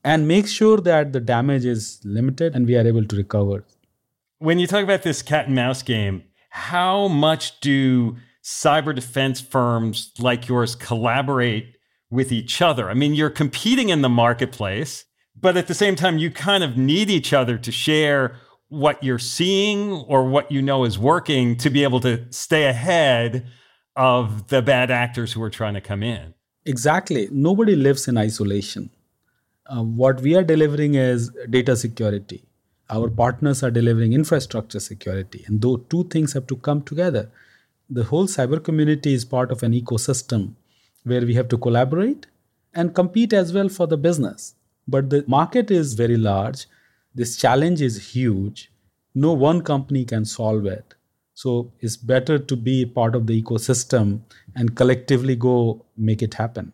and 0.04 0.26
make 0.26 0.46
sure 0.46 0.78
that 0.78 1.12
the 1.12 1.20
damage 1.20 1.64
is 1.64 2.00
limited 2.04 2.54
and 2.54 2.66
we 2.66 2.76
are 2.76 2.86
able 2.86 3.04
to 3.04 3.16
recover 3.16 3.64
when 4.38 4.58
you 4.58 4.66
talk 4.66 4.82
about 4.82 5.02
this 5.02 5.22
cat 5.22 5.46
and 5.46 5.54
mouse 5.54 5.82
game 5.82 6.24
how 6.50 7.08
much 7.08 7.60
do 7.60 8.16
cyber 8.42 8.94
defense 8.94 9.40
firms 9.40 10.12
like 10.18 10.48
yours 10.48 10.74
collaborate 10.74 11.76
with 12.10 12.30
each 12.32 12.60
other. 12.60 12.90
I 12.90 12.94
mean, 12.94 13.14
you're 13.14 13.30
competing 13.30 13.88
in 13.88 14.02
the 14.02 14.08
marketplace, 14.08 15.04
but 15.40 15.56
at 15.56 15.66
the 15.66 15.74
same 15.74 15.96
time, 15.96 16.18
you 16.18 16.30
kind 16.30 16.62
of 16.62 16.76
need 16.76 17.08
each 17.08 17.32
other 17.32 17.56
to 17.56 17.72
share 17.72 18.36
what 18.68 19.02
you're 19.02 19.18
seeing 19.18 19.92
or 19.92 20.24
what 20.28 20.50
you 20.50 20.60
know 20.60 20.84
is 20.84 20.98
working 20.98 21.56
to 21.56 21.70
be 21.70 21.84
able 21.84 22.00
to 22.00 22.26
stay 22.30 22.64
ahead 22.64 23.46
of 23.96 24.48
the 24.48 24.60
bad 24.60 24.90
actors 24.90 25.32
who 25.32 25.42
are 25.42 25.50
trying 25.50 25.74
to 25.74 25.80
come 25.80 26.02
in. 26.02 26.34
Exactly. 26.66 27.28
Nobody 27.30 27.76
lives 27.76 28.08
in 28.08 28.18
isolation. 28.18 28.90
Uh, 29.66 29.82
what 29.82 30.20
we 30.20 30.34
are 30.34 30.42
delivering 30.42 30.94
is 30.96 31.30
data 31.48 31.76
security. 31.76 32.44
Our 32.90 33.08
partners 33.08 33.62
are 33.62 33.70
delivering 33.70 34.12
infrastructure 34.12 34.80
security. 34.80 35.44
And 35.46 35.60
those 35.60 35.80
two 35.88 36.04
things 36.04 36.32
have 36.32 36.46
to 36.48 36.56
come 36.56 36.82
together. 36.82 37.30
The 37.88 38.04
whole 38.04 38.26
cyber 38.26 38.62
community 38.62 39.14
is 39.14 39.24
part 39.24 39.52
of 39.52 39.62
an 39.62 39.72
ecosystem 39.72 40.54
where 41.04 41.22
we 41.22 41.34
have 41.34 41.48
to 41.48 41.58
collaborate 41.58 42.26
and 42.74 42.94
compete 42.94 43.32
as 43.32 43.52
well 43.52 43.68
for 43.68 43.86
the 43.86 43.96
business. 43.96 44.54
But 44.88 45.10
the 45.10 45.24
market 45.28 45.70
is 45.70 45.94
very 45.94 46.16
large. 46.16 46.66
This 47.14 47.36
challenge 47.36 47.80
is 47.80 48.14
huge. 48.14 48.72
No 49.14 49.32
one 49.32 49.62
company 49.62 50.04
can 50.04 50.24
solve 50.24 50.66
it. 50.66 50.94
So 51.34 51.72
it's 51.80 51.96
better 51.96 52.38
to 52.38 52.56
be 52.56 52.84
part 52.84 53.14
of 53.14 53.26
the 53.26 53.40
ecosystem 53.40 54.20
and 54.54 54.74
collectively 54.74 55.36
go 55.36 55.84
make 55.96 56.22
it 56.22 56.34
happen. 56.34 56.72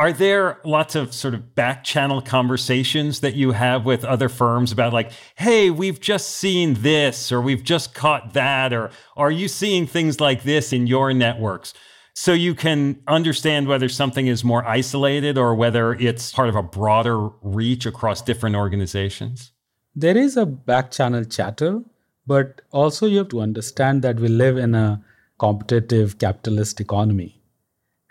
Are 0.00 0.14
there 0.14 0.60
lots 0.64 0.94
of 0.94 1.12
sort 1.12 1.34
of 1.34 1.54
back 1.54 1.84
channel 1.84 2.22
conversations 2.22 3.20
that 3.20 3.34
you 3.34 3.52
have 3.52 3.84
with 3.84 4.02
other 4.02 4.30
firms 4.30 4.72
about, 4.72 4.94
like, 4.94 5.12
hey, 5.34 5.68
we've 5.68 6.00
just 6.00 6.30
seen 6.30 6.72
this, 6.72 7.30
or 7.30 7.42
we've 7.42 7.62
just 7.62 7.92
caught 7.92 8.32
that, 8.32 8.72
or 8.72 8.92
are 9.14 9.30
you 9.30 9.46
seeing 9.46 9.86
things 9.86 10.18
like 10.18 10.42
this 10.42 10.72
in 10.72 10.86
your 10.86 11.12
networks? 11.12 11.74
so 12.14 12.32
you 12.32 12.54
can 12.54 13.00
understand 13.06 13.68
whether 13.68 13.88
something 13.88 14.26
is 14.26 14.42
more 14.42 14.66
isolated 14.66 15.38
or 15.38 15.54
whether 15.54 15.94
it's 15.94 16.32
part 16.32 16.48
of 16.48 16.56
a 16.56 16.62
broader 16.62 17.28
reach 17.42 17.86
across 17.86 18.20
different 18.20 18.56
organizations? 18.56 19.52
There 19.94 20.16
is 20.16 20.36
a 20.36 20.44
back 20.44 20.90
channel 20.90 21.24
chatter, 21.24 21.82
but 22.26 22.62
also 22.72 23.06
you 23.06 23.18
have 23.18 23.28
to 23.28 23.40
understand 23.40 24.02
that 24.02 24.18
we 24.20 24.28
live 24.28 24.56
in 24.56 24.74
a 24.74 25.02
competitive 25.38 26.18
capitalist 26.18 26.80
economy. 26.80 27.39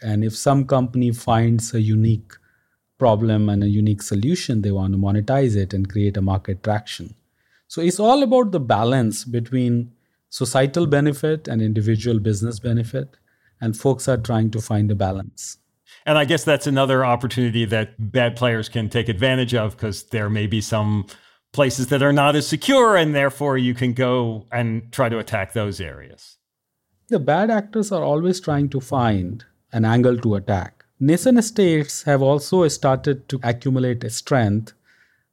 And 0.01 0.23
if 0.23 0.35
some 0.35 0.65
company 0.65 1.11
finds 1.11 1.73
a 1.73 1.81
unique 1.81 2.33
problem 2.97 3.49
and 3.49 3.63
a 3.63 3.69
unique 3.69 4.01
solution, 4.01 4.61
they 4.61 4.71
want 4.71 4.93
to 4.93 4.99
monetize 4.99 5.55
it 5.55 5.73
and 5.73 5.89
create 5.89 6.17
a 6.17 6.21
market 6.21 6.63
traction. 6.63 7.15
So 7.67 7.81
it's 7.81 7.99
all 7.99 8.23
about 8.23 8.51
the 8.51 8.59
balance 8.59 9.23
between 9.25 9.93
societal 10.29 10.85
benefit 10.87 11.47
and 11.47 11.61
individual 11.61 12.19
business 12.19 12.59
benefit 12.59 13.17
and 13.61 13.77
folks 13.77 14.07
are 14.07 14.17
trying 14.17 14.51
to 14.51 14.61
find 14.61 14.89
a 14.91 14.95
balance. 14.95 15.57
And 16.05 16.17
I 16.17 16.25
guess 16.25 16.43
that's 16.43 16.67
another 16.67 17.05
opportunity 17.05 17.65
that 17.65 18.11
bad 18.11 18.35
players 18.35 18.69
can 18.69 18.89
take 18.89 19.09
advantage 19.09 19.53
of 19.53 19.75
because 19.75 20.03
there 20.03 20.29
may 20.29 20.47
be 20.47 20.61
some 20.61 21.05
places 21.51 21.87
that 21.87 22.03
are 22.03 22.13
not 22.13 22.35
as 22.35 22.47
secure, 22.47 22.95
and 22.95 23.15
therefore 23.15 23.57
you 23.57 23.73
can 23.73 23.93
go 23.93 24.45
and 24.51 24.91
try 24.91 25.09
to 25.09 25.17
attack 25.17 25.53
those 25.53 25.81
areas. 25.81 26.37
The 27.09 27.19
bad 27.19 27.49
actors 27.49 27.91
are 27.91 28.03
always 28.03 28.39
trying 28.39 28.69
to 28.69 28.79
find 28.79 29.43
an 29.71 29.85
angle 29.85 30.17
to 30.17 30.35
attack. 30.35 30.85
Nation 30.99 31.41
states 31.41 32.03
have 32.03 32.21
also 32.21 32.67
started 32.67 33.27
to 33.29 33.39
accumulate 33.43 34.09
strength. 34.11 34.73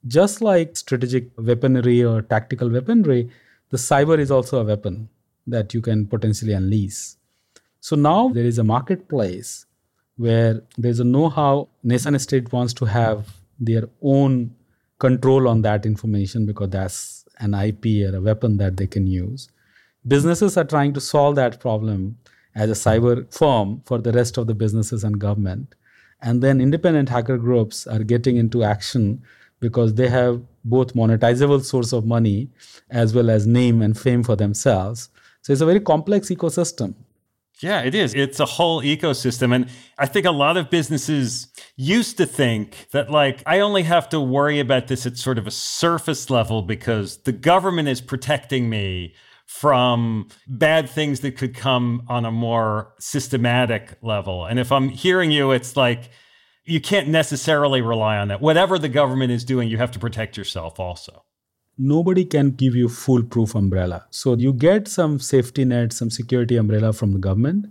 Just 0.05 0.41
like 0.41 0.77
strategic 0.77 1.29
weaponry 1.37 2.03
or 2.03 2.21
tactical 2.21 2.69
weaponry, 2.69 3.29
the 3.69 3.77
cyber 3.77 4.17
is 4.17 4.31
also 4.31 4.61
a 4.61 4.63
weapon 4.63 5.09
that 5.45 5.73
you 5.73 5.81
can 5.81 6.07
potentially 6.07 6.53
unleash. 6.53 7.15
So 7.79 7.95
now 7.95 8.29
there 8.29 8.45
is 8.45 8.57
a 8.57 8.63
marketplace 8.63 9.65
where 10.17 10.61
there's 10.77 10.99
a 10.99 11.03
know-how 11.03 11.69
nation 11.83 12.17
state 12.19 12.51
wants 12.51 12.73
to 12.73 12.85
have 12.85 13.27
their 13.59 13.89
own 14.01 14.55
control 14.99 15.47
on 15.47 15.61
that 15.61 15.85
information 15.85 16.45
because 16.45 16.69
that's 16.69 17.25
an 17.39 17.53
IP 17.53 18.11
or 18.11 18.15
a 18.15 18.21
weapon 18.21 18.57
that 18.57 18.77
they 18.77 18.87
can 18.87 19.05
use. 19.05 19.49
Businesses 20.07 20.57
are 20.57 20.63
trying 20.63 20.93
to 20.93 21.01
solve 21.01 21.35
that 21.35 21.59
problem 21.59 22.17
as 22.57 22.69
a 22.71 22.73
cyber 22.73 23.31
firm 23.33 23.81
for 23.85 23.99
the 23.99 24.11
rest 24.11 24.37
of 24.37 24.47
the 24.47 24.55
businesses 24.55 25.03
and 25.03 25.19
government. 25.19 25.75
And 26.21 26.41
then 26.41 26.59
independent 26.59 27.09
hacker 27.09 27.37
groups 27.37 27.85
are 27.85 28.03
getting 28.03 28.37
into 28.37 28.63
action 28.63 29.21
because 29.59 29.93
they 29.93 30.09
have 30.09 30.41
both 30.65 30.95
monetizable 30.95 31.63
source 31.63 31.93
of 31.93 32.05
money 32.05 32.49
as 32.89 33.13
well 33.13 33.29
as 33.29 33.45
name 33.45 33.81
and 33.81 33.97
fame 33.97 34.23
for 34.23 34.35
themselves. 34.35 35.09
So 35.43 35.53
it's 35.53 35.61
a 35.61 35.65
very 35.65 35.79
complex 35.79 36.29
ecosystem. 36.29 36.95
Yeah, 37.59 37.81
it 37.81 37.95
is. 37.95 38.13
It's 38.13 38.39
a 38.39 38.45
whole 38.45 38.81
ecosystem. 38.81 39.53
And 39.53 39.69
I 39.97 40.05
think 40.07 40.25
a 40.25 40.31
lot 40.31 40.57
of 40.57 40.69
businesses 40.69 41.47
used 41.75 42.17
to 42.17 42.25
think 42.25 42.87
that, 42.91 43.09
like, 43.09 43.41
I 43.45 43.59
only 43.59 43.83
have 43.83 44.09
to 44.09 44.19
worry 44.19 44.59
about 44.59 44.87
this 44.87 45.05
at 45.05 45.17
sort 45.17 45.37
of 45.37 45.47
a 45.47 45.51
surface 45.51 46.29
level 46.29 46.61
because 46.61 47.17
the 47.17 47.31
government 47.31 47.87
is 47.87 48.01
protecting 48.01 48.69
me 48.69 49.13
from 49.47 50.27
bad 50.45 50.89
things 50.89 51.21
that 51.21 51.37
could 51.37 51.55
come 51.55 52.03
on 52.07 52.25
a 52.25 52.31
more 52.31 52.93
systematic 52.99 53.97
level. 54.01 54.45
And 54.45 54.59
if 54.59 54.71
I'm 54.71 54.89
hearing 54.89 55.31
you, 55.31 55.51
it's 55.51 55.77
like 55.77 56.09
you 56.65 56.81
can't 56.81 57.07
necessarily 57.07 57.81
rely 57.81 58.17
on 58.17 58.27
that. 58.27 58.41
Whatever 58.41 58.77
the 58.77 58.89
government 58.89 59.31
is 59.31 59.45
doing, 59.45 59.69
you 59.69 59.77
have 59.77 59.91
to 59.91 59.99
protect 59.99 60.35
yourself 60.35 60.81
also. 60.81 61.23
Nobody 61.77 62.25
can 62.25 62.51
give 62.51 62.75
you 62.75 62.89
foolproof 62.89 63.55
umbrella. 63.55 64.05
So 64.09 64.35
you 64.35 64.51
get 64.51 64.89
some 64.89 65.17
safety 65.19 65.63
net, 65.63 65.93
some 65.93 66.09
security 66.09 66.57
umbrella 66.57 66.91
from 66.91 67.13
the 67.13 67.19
government, 67.19 67.67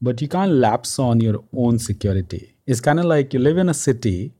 but 0.00 0.22
you 0.22 0.28
can't 0.28 0.52
lapse 0.52 0.98
on 0.98 1.20
your 1.20 1.44
own 1.52 1.78
security. 1.78 2.56
It's 2.66 2.80
kind 2.80 2.98
of 2.98 3.04
like 3.04 3.34
you 3.34 3.40
live 3.40 3.58
in 3.58 3.68
a 3.68 3.74
city, 3.74 4.32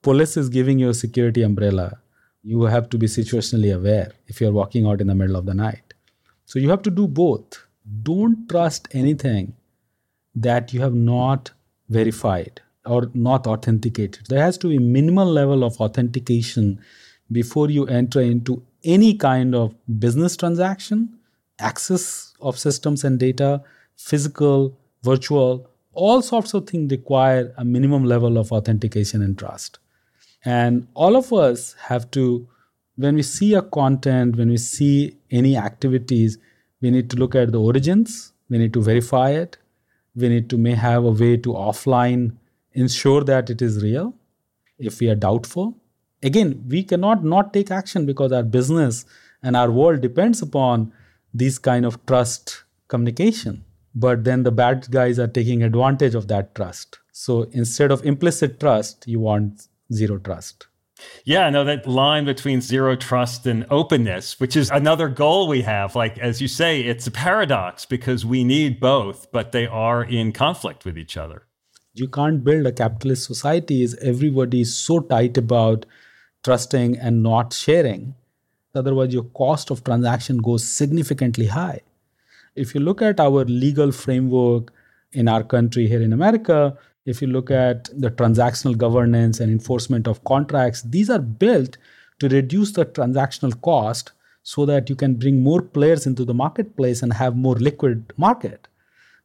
police 0.00 0.38
is 0.38 0.48
giving 0.48 0.78
you 0.78 0.88
a 0.88 0.94
security 0.94 1.42
umbrella. 1.42 1.98
You 2.42 2.62
have 2.62 2.88
to 2.90 2.96
be 2.98 3.06
situationally 3.06 3.74
aware 3.74 4.12
if 4.28 4.40
you're 4.40 4.52
walking 4.52 4.86
out 4.86 5.02
in 5.02 5.08
the 5.08 5.14
middle 5.14 5.36
of 5.36 5.44
the 5.44 5.54
night. 5.54 5.92
So 6.46 6.58
you 6.58 6.70
have 6.70 6.82
to 6.82 6.90
do 6.90 7.06
both. 7.06 7.66
Don't 8.02 8.48
trust 8.48 8.88
anything 8.92 9.54
that 10.34 10.72
you 10.72 10.80
have 10.80 10.94
not 10.94 11.50
verified 11.88 12.60
or 12.84 13.10
not 13.14 13.46
authenticated. 13.46 14.26
There 14.28 14.42
has 14.42 14.56
to 14.58 14.68
be 14.68 14.78
minimal 14.78 15.26
level 15.26 15.64
of 15.64 15.80
authentication 15.80 16.80
before 17.30 17.70
you 17.70 17.86
enter 17.86 18.20
into 18.20 18.62
any 18.84 19.14
kind 19.14 19.54
of 19.54 19.74
business 19.98 20.36
transaction, 20.36 21.18
access 21.58 22.34
of 22.40 22.58
systems 22.58 23.02
and 23.02 23.18
data, 23.18 23.62
physical, 23.96 24.78
virtual, 25.02 25.68
all 25.92 26.22
sorts 26.22 26.54
of 26.54 26.68
things 26.68 26.90
require 26.90 27.52
a 27.56 27.64
minimum 27.64 28.04
level 28.04 28.38
of 28.38 28.52
authentication 28.52 29.22
and 29.22 29.38
trust. 29.38 29.78
And 30.44 30.86
all 30.94 31.16
of 31.16 31.32
us 31.32 31.74
have 31.80 32.10
to, 32.12 32.46
when 32.96 33.14
we 33.14 33.22
see 33.22 33.54
a 33.54 33.62
content, 33.62 34.36
when 34.36 34.48
we 34.48 34.56
see 34.56 35.16
any 35.30 35.56
activities, 35.56 36.38
we 36.80 36.90
need 36.90 37.10
to 37.10 37.16
look 37.16 37.34
at 37.34 37.52
the 37.52 37.60
origins, 37.60 38.32
we 38.48 38.58
need 38.58 38.72
to 38.72 38.82
verify 38.82 39.30
it, 39.30 39.58
we 40.14 40.28
need 40.28 40.48
to 40.50 40.58
may 40.58 40.74
have 40.74 41.04
a 41.04 41.10
way 41.10 41.36
to 41.36 41.50
offline 41.52 42.36
ensure 42.72 43.22
that 43.24 43.50
it 43.50 43.62
is 43.62 43.82
real 43.82 44.14
if 44.78 45.00
we 45.00 45.08
are 45.08 45.14
doubtful. 45.14 45.76
Again 46.22 46.64
we 46.68 46.82
cannot 46.82 47.24
not 47.24 47.52
take 47.52 47.70
action 47.70 48.06
because 48.06 48.32
our 48.32 48.42
business 48.42 49.04
and 49.42 49.56
our 49.56 49.70
world 49.70 50.00
depends 50.00 50.42
upon 50.42 50.92
these 51.32 51.58
kind 51.58 51.84
of 51.84 52.04
trust 52.06 52.64
communication. 52.88 53.64
But 53.94 54.24
then 54.24 54.42
the 54.42 54.52
bad 54.52 54.90
guys 54.90 55.18
are 55.18 55.26
taking 55.26 55.62
advantage 55.62 56.14
of 56.14 56.28
that 56.28 56.54
trust. 56.54 56.98
So 57.12 57.44
instead 57.52 57.90
of 57.90 58.04
implicit 58.04 58.60
trust 58.60 59.06
you 59.06 59.20
want 59.20 59.68
zero 59.92 60.18
trust 60.18 60.66
yeah, 61.24 61.50
no, 61.50 61.64
that 61.64 61.86
line 61.86 62.24
between 62.24 62.60
zero 62.60 62.96
trust 62.96 63.46
and 63.46 63.66
openness, 63.70 64.40
which 64.40 64.56
is 64.56 64.70
another 64.70 65.08
goal 65.08 65.48
we 65.48 65.62
have. 65.62 65.94
Like, 65.94 66.18
as 66.18 66.40
you 66.40 66.48
say, 66.48 66.80
it's 66.80 67.06
a 67.06 67.10
paradox 67.10 67.84
because 67.84 68.24
we 68.24 68.44
need 68.44 68.80
both, 68.80 69.30
but 69.32 69.52
they 69.52 69.66
are 69.66 70.02
in 70.02 70.32
conflict 70.32 70.84
with 70.84 70.96
each 70.96 71.16
other. 71.16 71.46
You 71.94 72.08
can't 72.08 72.44
build 72.44 72.66
a 72.66 72.72
capitalist 72.72 73.24
society 73.24 73.82
if 73.82 73.94
everybody 74.02 74.60
is 74.62 74.74
so 74.74 75.00
tight 75.00 75.36
about 75.36 75.86
trusting 76.44 76.98
and 76.98 77.22
not 77.22 77.52
sharing. 77.52 78.14
Otherwise 78.74 79.12
your 79.12 79.24
cost 79.24 79.70
of 79.70 79.82
transaction 79.82 80.38
goes 80.38 80.64
significantly 80.64 81.46
high. 81.46 81.80
If 82.54 82.74
you 82.74 82.80
look 82.80 83.02
at 83.02 83.20
our 83.20 83.44
legal 83.44 83.92
framework 83.92 84.72
in 85.12 85.28
our 85.28 85.42
country 85.42 85.86
here 85.86 86.02
in 86.02 86.12
america 86.12 86.76
if 87.06 87.22
you 87.22 87.28
look 87.28 87.50
at 87.50 87.88
the 87.98 88.10
transactional 88.10 88.76
governance 88.76 89.40
and 89.40 89.50
enforcement 89.50 90.06
of 90.06 90.22
contracts 90.24 90.82
these 90.82 91.08
are 91.08 91.20
built 91.20 91.76
to 92.18 92.28
reduce 92.28 92.72
the 92.72 92.84
transactional 92.84 93.60
cost 93.62 94.12
so 94.42 94.64
that 94.64 94.88
you 94.88 94.96
can 94.96 95.14
bring 95.14 95.42
more 95.42 95.60
players 95.60 96.06
into 96.06 96.24
the 96.24 96.34
marketplace 96.34 97.02
and 97.02 97.12
have 97.12 97.36
more 97.36 97.56
liquid 97.56 98.12
market. 98.16 98.68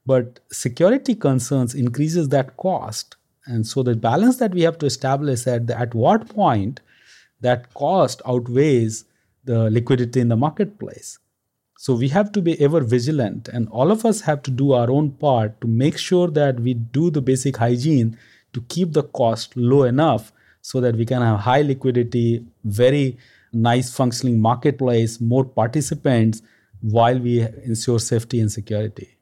But 0.04 0.39
security 0.52 1.13
concerns 1.13 1.76
increases 1.76 2.30
that 2.30 2.58
cost. 2.58 3.17
And 3.46 3.67
so 3.67 3.84
the 3.84 3.96
balance 3.96 4.38
that 4.38 4.54
we 4.54 4.62
have 4.62 4.80
to 4.80 4.88
establish 4.88 5.46
at 5.46 5.67
the, 5.67 5.80
at 5.80 5.94
what 5.94 6.28
point 6.30 6.80
that 7.39 7.72
cost 7.76 8.22
outweighs 8.26 9.06
the 9.44 9.70
liquidity 9.70 10.20
in 10.20 10.30
the 10.30 10.36
marketplace 10.36 11.20
so 11.84 11.96
we 11.96 12.10
have 12.10 12.32
to 12.32 12.41
be 12.44 12.54
ever 12.62 12.80
vigilant 12.82 13.48
and 13.48 13.67
all 13.70 13.91
of 13.91 14.06
us 14.06 14.22
have 14.22 14.44
to 14.44 14.52
do 14.52 14.72
our 14.72 14.91
own 14.91 15.10
part 15.24 15.60
to 15.62 15.67
make 15.67 15.98
sure 15.98 16.28
that 16.28 16.60
we 16.60 16.76
do 16.76 17.10
the 17.10 17.22
basic 17.30 17.58
hygiene 17.58 18.15
to 18.54 18.62
keep 18.74 18.94
the 18.94 19.02
cost 19.20 19.58
low 19.58 19.82
enough 19.82 20.32
so 20.62 20.80
that 20.80 20.96
we 20.96 21.06
can 21.06 21.24
have 21.24 21.39
high 21.39 21.63
liquidity 21.63 22.46
very 22.63 23.17
nice 23.52 23.91
functioning 23.96 24.39
marketplace 24.39 25.20
more 25.20 25.44
participants 25.44 26.44
while 26.82 27.17
we 27.17 27.41
ensure 27.65 27.98
safety 27.98 28.39
and 28.39 28.52
security. 28.52 29.17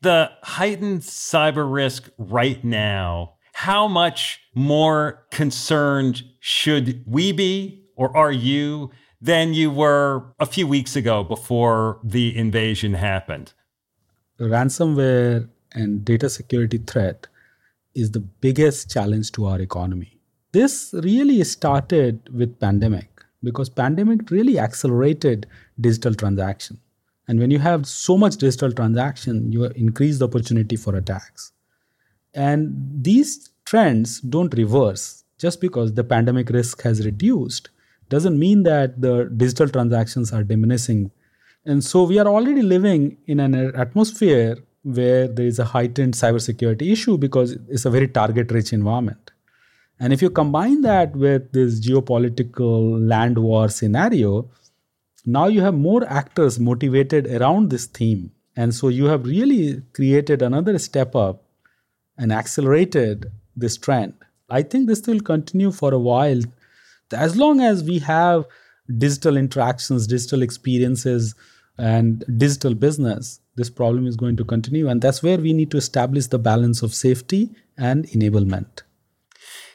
The 0.00 0.30
heightened 0.44 1.00
cyber 1.00 1.70
risk 1.70 2.08
right 2.18 2.62
now, 2.64 3.34
how 3.52 3.88
much 3.88 4.40
more 4.54 5.26
concerned 5.32 6.22
should 6.38 7.02
we 7.04 7.32
be, 7.32 7.84
or 7.96 8.16
are 8.16 8.32
you, 8.32 8.92
than 9.20 9.54
you 9.54 9.70
were 9.70 10.24
a 10.38 10.46
few 10.46 10.66
weeks 10.66 10.96
ago 10.96 11.24
before 11.24 11.98
the 12.02 12.36
invasion 12.36 12.94
happened? 12.94 13.52
Ransomware 14.38 15.48
and 15.72 16.04
data 16.04 16.28
security 16.30 16.78
threat 16.78 17.26
is 17.94 18.12
the 18.12 18.20
biggest 18.20 18.90
challenge 18.90 19.32
to 19.32 19.46
our 19.46 19.60
economy. 19.60 20.18
This 20.52 20.94
really 20.94 21.42
started 21.44 22.28
with 22.32 22.58
pandemic 22.58 23.08
because 23.42 23.68
pandemic 23.68 24.30
really 24.30 24.58
accelerated 24.58 25.46
digital 25.80 26.14
transaction 26.14 26.80
and 27.30 27.38
when 27.38 27.52
you 27.52 27.60
have 27.60 27.86
so 27.86 28.18
much 28.18 28.38
digital 28.38 28.72
transaction, 28.72 29.52
you 29.52 29.66
increase 29.66 30.18
the 30.18 30.24
opportunity 30.24 30.74
for 30.74 30.96
attacks. 30.96 31.52
And 32.34 32.74
these 33.04 33.50
trends 33.64 34.20
don't 34.20 34.52
reverse 34.52 35.22
just 35.38 35.60
because 35.60 35.94
the 35.94 36.02
pandemic 36.02 36.50
risk 36.50 36.82
has 36.82 37.06
reduced 37.06 37.70
doesn't 38.10 38.38
mean 38.38 38.64
that 38.64 39.00
the 39.00 39.32
digital 39.36 39.68
transactions 39.68 40.32
are 40.32 40.42
diminishing. 40.42 41.10
And 41.64 41.82
so 41.82 42.04
we 42.04 42.18
are 42.18 42.26
already 42.26 42.62
living 42.62 43.16
in 43.26 43.40
an 43.40 43.54
atmosphere 43.74 44.58
where 44.82 45.28
there 45.28 45.46
is 45.46 45.58
a 45.58 45.64
heightened 45.64 46.14
cybersecurity 46.14 46.90
issue 46.92 47.18
because 47.18 47.52
it's 47.68 47.84
a 47.84 47.90
very 47.90 48.08
target 48.08 48.50
rich 48.50 48.72
environment. 48.72 49.30
And 49.98 50.12
if 50.12 50.22
you 50.22 50.30
combine 50.30 50.80
that 50.82 51.14
with 51.14 51.52
this 51.52 51.78
geopolitical 51.80 53.06
land 53.06 53.38
war 53.38 53.68
scenario, 53.68 54.50
now 55.26 55.46
you 55.46 55.60
have 55.60 55.74
more 55.74 56.04
actors 56.08 56.58
motivated 56.58 57.26
around 57.26 57.70
this 57.70 57.86
theme. 57.86 58.32
And 58.56 58.74
so 58.74 58.88
you 58.88 59.04
have 59.06 59.26
really 59.26 59.82
created 59.92 60.42
another 60.42 60.78
step 60.78 61.14
up 61.14 61.42
and 62.16 62.32
accelerated 62.32 63.30
this 63.54 63.76
trend. 63.76 64.14
I 64.48 64.62
think 64.62 64.88
this 64.88 65.06
will 65.06 65.20
continue 65.20 65.70
for 65.70 65.92
a 65.92 65.98
while. 65.98 66.40
As 67.12 67.36
long 67.36 67.60
as 67.60 67.82
we 67.82 67.98
have 68.00 68.44
digital 68.98 69.36
interactions, 69.36 70.06
digital 70.06 70.42
experiences, 70.42 71.34
and 71.78 72.24
digital 72.36 72.74
business, 72.74 73.40
this 73.56 73.70
problem 73.70 74.06
is 74.06 74.16
going 74.16 74.36
to 74.36 74.44
continue. 74.44 74.88
And 74.88 75.00
that's 75.00 75.22
where 75.22 75.38
we 75.38 75.52
need 75.52 75.70
to 75.70 75.76
establish 75.76 76.26
the 76.26 76.38
balance 76.38 76.82
of 76.82 76.94
safety 76.94 77.50
and 77.76 78.06
enablement. 78.08 78.82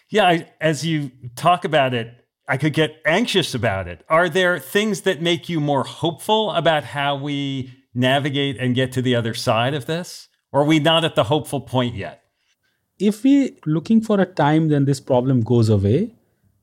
Yeah, 0.10 0.28
I, 0.28 0.48
as 0.62 0.86
you 0.86 1.12
talk 1.36 1.66
about 1.66 1.94
it, 1.94 2.14
I 2.48 2.58
could 2.58 2.74
get 2.74 3.02
anxious 3.06 3.56
about 3.56 3.88
it. 3.88 4.06
Are 4.08 4.30
there 4.30 4.60
things 4.60 5.02
that 5.02 5.22
make 5.22 5.50
you 5.50 5.60
more 5.60 5.84
hopeful 5.84 6.52
about 6.52 6.84
how 6.84 7.16
we 7.16 7.74
navigate 7.96 8.58
and 8.58 8.76
get 8.76 8.92
to 8.94 9.02
the 9.02 9.16
other 9.16 9.34
side 9.34 9.74
of 9.74 9.88
this? 9.88 10.28
Or 10.52 10.62
are 10.62 10.66
we 10.66 10.80
not 10.80 11.04
at 11.04 11.16
the 11.16 11.24
hopeful 11.24 11.62
point 11.62 11.96
yet? 11.96 12.22
If 13.00 13.24
we're 13.24 13.50
looking 13.66 14.00
for 14.02 14.22
a 14.22 14.26
time 14.26 14.70
then 14.70 14.86
this 14.86 15.00
problem 15.00 15.42
goes 15.42 15.70
away, 15.70 16.14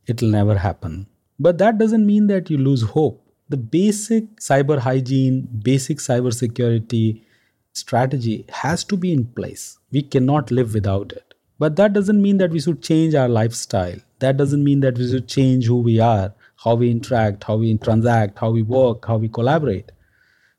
it'll 0.06 0.28
never 0.28 0.58
happen. 0.58 1.06
But 1.38 1.58
that 1.58 1.78
doesn't 1.78 2.06
mean 2.06 2.26
that 2.28 2.50
you 2.50 2.58
lose 2.58 2.82
hope. 2.82 3.26
The 3.48 3.56
basic 3.56 4.36
cyber 4.36 4.78
hygiene, 4.78 5.48
basic 5.62 5.98
cyber 5.98 6.32
security 6.32 7.24
strategy 7.72 8.46
has 8.50 8.84
to 8.84 8.96
be 8.96 9.12
in 9.12 9.24
place. 9.24 9.78
We 9.90 10.02
cannot 10.02 10.50
live 10.50 10.74
without 10.74 11.12
it. 11.12 11.34
But 11.58 11.76
that 11.76 11.92
doesn't 11.92 12.20
mean 12.20 12.38
that 12.38 12.50
we 12.50 12.60
should 12.60 12.82
change 12.82 13.14
our 13.14 13.28
lifestyle. 13.28 13.96
That 14.18 14.36
doesn't 14.36 14.64
mean 14.64 14.80
that 14.80 14.98
we 14.98 15.10
should 15.10 15.28
change 15.28 15.66
who 15.66 15.80
we 15.80 16.00
are, 16.00 16.34
how 16.56 16.74
we 16.74 16.90
interact, 16.90 17.44
how 17.44 17.56
we 17.56 17.76
transact, 17.78 18.38
how 18.38 18.50
we 18.50 18.62
work, 18.62 19.06
how 19.06 19.16
we 19.16 19.28
collaborate. 19.28 19.92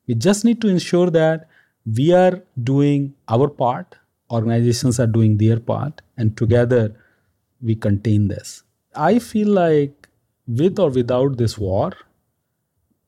We 0.06 0.14
just 0.14 0.44
need 0.44 0.60
to 0.62 0.68
ensure 0.68 1.10
that 1.10 1.48
we 1.86 2.12
are 2.12 2.42
doing 2.62 3.14
our 3.28 3.48
part, 3.48 3.96
organizations 4.30 4.98
are 4.98 5.06
doing 5.06 5.38
their 5.38 5.60
part, 5.60 6.02
and 6.16 6.36
together 6.36 6.94
we 7.62 7.74
contain 7.74 8.28
this. 8.28 8.63
I 8.94 9.18
feel 9.18 9.48
like 9.48 10.08
with 10.46 10.78
or 10.78 10.90
without 10.90 11.36
this 11.36 11.56
war, 11.58 11.92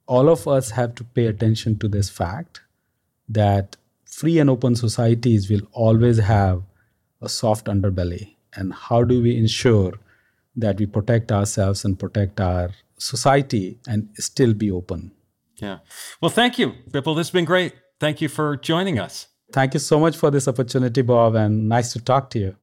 all 0.06 0.28
of 0.28 0.46
us 0.46 0.70
have 0.70 0.94
to 0.96 1.04
pay 1.04 1.26
attention 1.26 1.78
to 1.78 1.88
this 1.88 2.08
fact 2.08 2.60
that 3.28 3.76
free 4.04 4.38
and 4.38 4.48
open 4.48 4.76
societies 4.76 5.50
will 5.50 5.62
always 5.72 6.18
have 6.18 6.62
a 7.20 7.28
soft 7.28 7.66
underbelly 7.66 8.36
and 8.54 8.72
how 8.72 9.02
do 9.02 9.20
we 9.22 9.36
ensure 9.36 9.94
that 10.54 10.78
we 10.78 10.86
protect 10.86 11.32
ourselves 11.32 11.84
and 11.84 11.98
protect 11.98 12.40
our 12.40 12.70
society 12.98 13.78
and 13.86 14.08
still 14.18 14.54
be 14.54 14.70
open 14.70 15.12
Yeah. 15.56 15.78
Well, 16.20 16.30
thank 16.30 16.58
you, 16.58 16.72
Bipul. 16.90 17.16
This 17.16 17.28
has 17.28 17.30
been 17.30 17.46
great. 17.46 17.72
Thank 17.98 18.20
you 18.20 18.28
for 18.28 18.56
joining 18.56 18.98
us. 18.98 19.28
Thank 19.52 19.74
you 19.74 19.80
so 19.80 19.98
much 19.98 20.16
for 20.16 20.30
this 20.30 20.48
opportunity, 20.48 21.02
Bob, 21.02 21.34
and 21.34 21.68
nice 21.68 21.92
to 21.94 22.00
talk 22.00 22.28
to 22.30 22.38
you. 22.38 22.56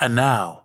And 0.00 0.14
now, 0.14 0.64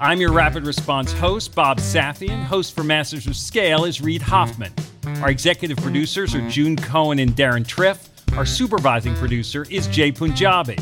I'm 0.00 0.20
your 0.20 0.32
Rapid 0.32 0.66
Response 0.66 1.12
host, 1.12 1.54
Bob 1.54 1.78
Safian. 1.78 2.42
Host 2.42 2.74
for 2.74 2.82
Masters 2.82 3.28
of 3.28 3.36
Scale 3.36 3.84
is 3.84 4.00
Reid 4.00 4.22
Hoffman. 4.22 4.72
Our 5.22 5.30
executive 5.30 5.76
producers 5.78 6.34
are 6.34 6.46
June 6.48 6.74
Cohen 6.74 7.20
and 7.20 7.30
Deron 7.30 7.64
Triff. 7.64 8.08
Our 8.36 8.44
supervising 8.44 9.14
producer 9.14 9.64
is 9.70 9.86
Jai 9.86 10.10
Punjabi. 10.10 10.78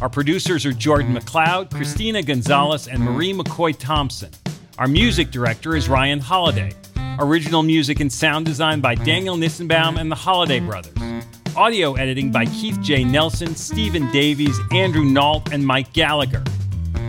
Our 0.00 0.08
producers 0.08 0.64
are 0.64 0.72
Jordan 0.72 1.12
McLeod, 1.12 1.72
Christina 1.72 2.22
Gonzalez, 2.22 2.86
and 2.86 3.02
Marie 3.02 3.32
McCoy 3.32 3.76
Thompson. 3.76 4.30
Our 4.78 4.86
music 4.86 5.32
director 5.32 5.74
is 5.74 5.88
Ryan 5.88 6.20
Holladay. 6.20 6.72
Original 7.18 7.64
music 7.64 7.98
and 7.98 8.12
sound 8.12 8.46
design 8.46 8.80
by 8.80 8.94
Daniel 8.94 9.36
Nissenbaum 9.36 9.98
and 9.98 10.10
the 10.10 10.16
Holladay 10.16 10.64
Brothers. 10.64 10.94
Audio 11.56 11.94
editing 11.94 12.30
by 12.30 12.46
Keith 12.46 12.80
J. 12.80 13.02
Nelson, 13.02 13.56
Stephen 13.56 14.10
Davies, 14.12 14.56
Andrew 14.70 15.04
Nault, 15.04 15.52
and 15.52 15.66
Mike 15.66 15.92
Gallagher. 15.92 16.44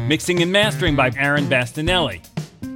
Mixing 0.08 0.42
and 0.42 0.52
mastering 0.52 0.98
by 0.98 1.12
Aaron 1.16 1.46
Bastinelli. 1.46 2.22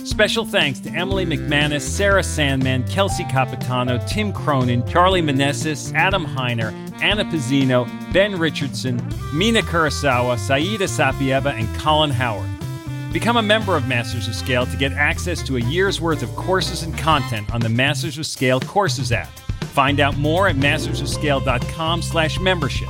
Special 0.07 0.45
thanks 0.45 0.79
to 0.79 0.89
Emily 0.91 1.25
McManus, 1.25 1.81
Sarah 1.81 2.23
Sandman, 2.23 2.87
Kelsey 2.87 3.25
Capitano, 3.25 3.99
Tim 4.07 4.31
Cronin, 4.31 4.87
Charlie 4.87 5.21
Manessis, 5.21 5.93
Adam 5.93 6.25
Heiner, 6.25 6.71
Anna 7.01 7.25
Pizzino, 7.25 7.85
Ben 8.13 8.39
Richardson, 8.39 8.95
Mina 9.33 9.61
Kurosawa, 9.61 10.37
Saida 10.37 10.85
Sapieva, 10.85 11.51
and 11.51 11.67
Colin 11.79 12.11
Howard. 12.11 12.49
Become 13.11 13.35
a 13.35 13.41
member 13.41 13.75
of 13.75 13.89
Masters 13.89 14.29
of 14.29 14.33
Scale 14.33 14.65
to 14.65 14.77
get 14.77 14.93
access 14.93 15.43
to 15.43 15.57
a 15.57 15.61
year's 15.61 15.99
worth 15.99 16.23
of 16.23 16.33
courses 16.37 16.83
and 16.83 16.97
content 16.97 17.53
on 17.53 17.59
the 17.59 17.67
Masters 17.67 18.17
of 18.17 18.25
Scale 18.25 18.61
Courses 18.61 19.11
app. 19.11 19.37
Find 19.73 19.99
out 19.99 20.15
more 20.15 20.47
at 20.47 20.55
mastersofscale.com 20.55 22.01
slash 22.01 22.39
membership. 22.39 22.89